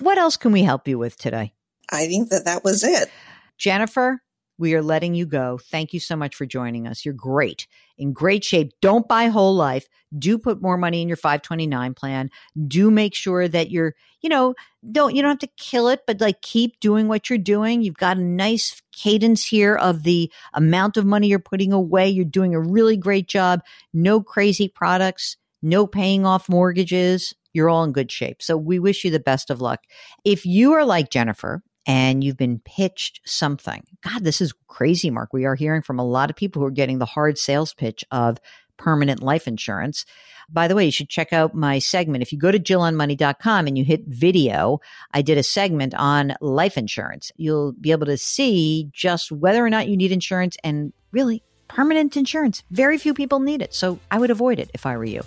What 0.00 0.18
else 0.18 0.36
can 0.36 0.52
we 0.52 0.62
help 0.62 0.86
you 0.86 0.98
with 0.98 1.16
today? 1.16 1.52
I 1.90 2.06
think 2.06 2.30
that 2.30 2.44
that 2.44 2.64
was 2.64 2.84
it. 2.84 3.10
Jennifer, 3.58 4.20
we 4.58 4.74
are 4.74 4.82
letting 4.82 5.14
you 5.14 5.26
go. 5.26 5.58
Thank 5.70 5.92
you 5.92 6.00
so 6.00 6.16
much 6.16 6.34
for 6.34 6.46
joining 6.46 6.86
us. 6.86 7.04
You're 7.04 7.14
great, 7.14 7.66
in 7.98 8.12
great 8.12 8.42
shape. 8.44 8.72
Don't 8.80 9.06
buy 9.06 9.26
whole 9.26 9.54
life. 9.54 9.86
Do 10.18 10.38
put 10.38 10.62
more 10.62 10.78
money 10.78 11.02
in 11.02 11.08
your 11.08 11.16
529 11.16 11.94
plan. 11.94 12.30
Do 12.66 12.90
make 12.90 13.14
sure 13.14 13.48
that 13.48 13.70
you're, 13.70 13.94
you 14.22 14.28
know, 14.28 14.54
don't, 14.90 15.14
you 15.14 15.22
don't 15.22 15.30
have 15.30 15.38
to 15.40 15.50
kill 15.58 15.88
it, 15.88 16.00
but 16.06 16.20
like 16.20 16.40
keep 16.42 16.80
doing 16.80 17.06
what 17.08 17.28
you're 17.28 17.38
doing. 17.38 17.82
You've 17.82 17.96
got 17.96 18.16
a 18.16 18.22
nice 18.22 18.80
cadence 18.92 19.44
here 19.44 19.76
of 19.76 20.04
the 20.04 20.32
amount 20.54 20.96
of 20.96 21.04
money 21.04 21.28
you're 21.28 21.38
putting 21.38 21.72
away. 21.72 22.08
You're 22.08 22.24
doing 22.24 22.54
a 22.54 22.60
really 22.60 22.96
great 22.96 23.28
job. 23.28 23.60
No 23.92 24.22
crazy 24.22 24.68
products, 24.68 25.36
no 25.62 25.86
paying 25.86 26.24
off 26.24 26.48
mortgages. 26.48 27.34
You're 27.56 27.70
all 27.70 27.84
in 27.84 27.92
good 27.92 28.12
shape. 28.12 28.42
So 28.42 28.56
we 28.56 28.78
wish 28.78 29.04
you 29.04 29.10
the 29.10 29.18
best 29.18 29.50
of 29.50 29.60
luck. 29.60 29.84
If 30.24 30.44
you 30.44 30.74
are 30.74 30.84
like 30.84 31.10
Jennifer 31.10 31.62
and 31.86 32.22
you've 32.22 32.36
been 32.36 32.60
pitched 32.64 33.20
something. 33.24 33.82
God, 34.02 34.24
this 34.24 34.40
is 34.40 34.52
crazy, 34.66 35.10
Mark. 35.10 35.32
We 35.32 35.46
are 35.46 35.54
hearing 35.54 35.82
from 35.82 35.98
a 35.98 36.04
lot 36.04 36.30
of 36.30 36.36
people 36.36 36.60
who 36.60 36.66
are 36.66 36.72
getting 36.72 36.98
the 36.98 37.06
hard 37.06 37.38
sales 37.38 37.72
pitch 37.72 38.04
of 38.10 38.38
permanent 38.76 39.22
life 39.22 39.48
insurance. 39.48 40.04
By 40.50 40.68
the 40.68 40.74
way, 40.74 40.84
you 40.84 40.90
should 40.90 41.08
check 41.08 41.32
out 41.32 41.54
my 41.54 41.78
segment. 41.78 42.22
If 42.22 42.32
you 42.32 42.38
go 42.38 42.52
to 42.52 42.58
jillonmoney.com 42.58 43.66
and 43.66 43.78
you 43.78 43.84
hit 43.84 44.04
video, 44.06 44.80
I 45.12 45.22
did 45.22 45.38
a 45.38 45.42
segment 45.42 45.94
on 45.94 46.34
life 46.40 46.76
insurance. 46.76 47.32
You'll 47.36 47.72
be 47.72 47.90
able 47.90 48.06
to 48.06 48.18
see 48.18 48.90
just 48.92 49.32
whether 49.32 49.64
or 49.64 49.70
not 49.70 49.88
you 49.88 49.96
need 49.96 50.12
insurance 50.12 50.56
and 50.62 50.92
really 51.10 51.42
permanent 51.68 52.16
insurance. 52.16 52.62
Very 52.70 52.98
few 52.98 53.14
people 53.14 53.40
need 53.40 53.62
it. 53.62 53.74
So 53.74 53.98
I 54.10 54.18
would 54.18 54.30
avoid 54.30 54.58
it 54.58 54.70
if 54.74 54.86
I 54.86 54.96
were 54.96 55.04
you. 55.04 55.22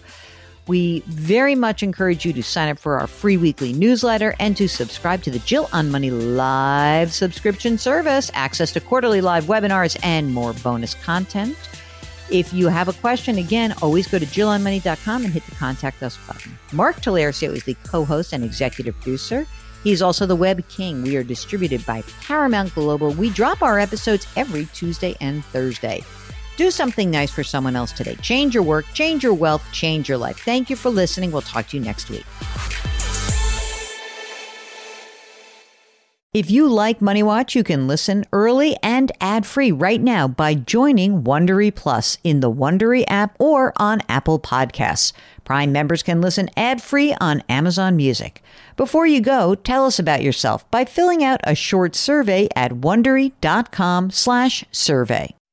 We 0.69 0.99
very 1.08 1.55
much 1.55 1.82
encourage 1.82 2.25
you 2.25 2.34
to 2.34 2.43
sign 2.43 2.69
up 2.69 2.77
for 2.77 2.99
our 2.99 3.08
free 3.08 3.38
weekly 3.38 3.73
newsletter 3.73 4.36
and 4.39 4.55
to 4.58 4.69
subscribe 4.69 5.23
to 5.23 5.32
the 5.32 5.39
Jill 5.39 5.67
on 5.73 5.89
Money 5.89 6.12
live 6.12 7.12
subscription 7.12 7.79
service, 7.79 8.29
access 8.36 8.71
to 8.73 8.79
quarterly 8.79 9.19
live 9.19 9.45
webinars, 9.45 9.97
and 10.03 10.32
more 10.32 10.53
bonus 10.53 10.93
content. 10.93 11.58
If 12.29 12.53
you 12.53 12.67
have 12.67 12.88
a 12.88 12.93
question, 12.93 13.39
again, 13.39 13.73
always 13.82 14.05
go 14.05 14.19
to 14.19 14.25
jillonmoney.com 14.27 15.23
and 15.23 15.34
hit 15.34 15.43
the 15.47 15.55
contact 15.55 16.03
us 16.03 16.19
button. 16.27 16.55
Mark 16.71 16.97
Talercio 16.97 17.51
is 17.51 17.63
the 17.63 17.75
co 17.84 18.05
host 18.05 18.32
and 18.32 18.43
executive 18.43 18.93
producer. 18.97 19.47
He's 19.84 20.03
also 20.03 20.27
the 20.27 20.36
web 20.36 20.67
king. 20.69 21.01
We 21.01 21.17
are 21.17 21.23
distributed 21.23 21.84
by 21.84 22.03
Paramount 22.21 22.75
Global. 22.75 23.10
We 23.13 23.32
drop 23.32 23.63
our 23.63 23.79
episodes 23.79 24.27
every 24.36 24.67
Tuesday 24.67 25.15
and 25.19 25.43
Thursday. 25.45 26.03
Do 26.59 26.69
something 26.71 27.09
nice 27.09 27.31
for 27.31 27.41
someone 27.41 27.77
else 27.77 27.93
today. 27.93 28.15
Change 28.15 28.53
your 28.53 28.63
work, 28.63 28.83
change 28.93 29.23
your 29.23 29.33
wealth, 29.33 29.63
change 29.71 30.09
your 30.09 30.17
life. 30.17 30.39
Thank 30.39 30.69
you 30.69 30.75
for 30.75 30.89
listening. 30.89 31.31
We'll 31.31 31.41
talk 31.41 31.69
to 31.69 31.77
you 31.77 31.83
next 31.83 32.09
week. 32.09 32.25
If 36.33 36.51
you 36.51 36.67
like 36.67 37.01
Money 37.01 37.23
Watch, 37.23 37.55
you 37.55 37.63
can 37.63 37.87
listen 37.87 38.25
early 38.33 38.75
and 38.83 39.09
ad-free 39.21 39.71
right 39.71 40.01
now 40.01 40.27
by 40.27 40.53
joining 40.53 41.23
Wondery 41.23 41.73
Plus 41.73 42.17
in 42.25 42.41
the 42.41 42.51
Wondery 42.51 43.05
app 43.07 43.37
or 43.39 43.71
on 43.77 44.01
Apple 44.09 44.37
Podcasts. 44.37 45.13
Prime 45.45 45.71
members 45.71 46.03
can 46.03 46.19
listen 46.19 46.49
ad-free 46.57 47.15
on 47.21 47.41
Amazon 47.47 47.95
Music. 47.95 48.43
Before 48.75 49.07
you 49.07 49.21
go, 49.21 49.55
tell 49.55 49.85
us 49.85 49.97
about 49.97 50.23
yourself 50.23 50.69
by 50.71 50.83
filling 50.83 51.23
out 51.23 51.39
a 51.45 51.55
short 51.55 51.95
survey 51.95 52.49
at 52.53 52.73
wondery.com/survey. 52.73 55.35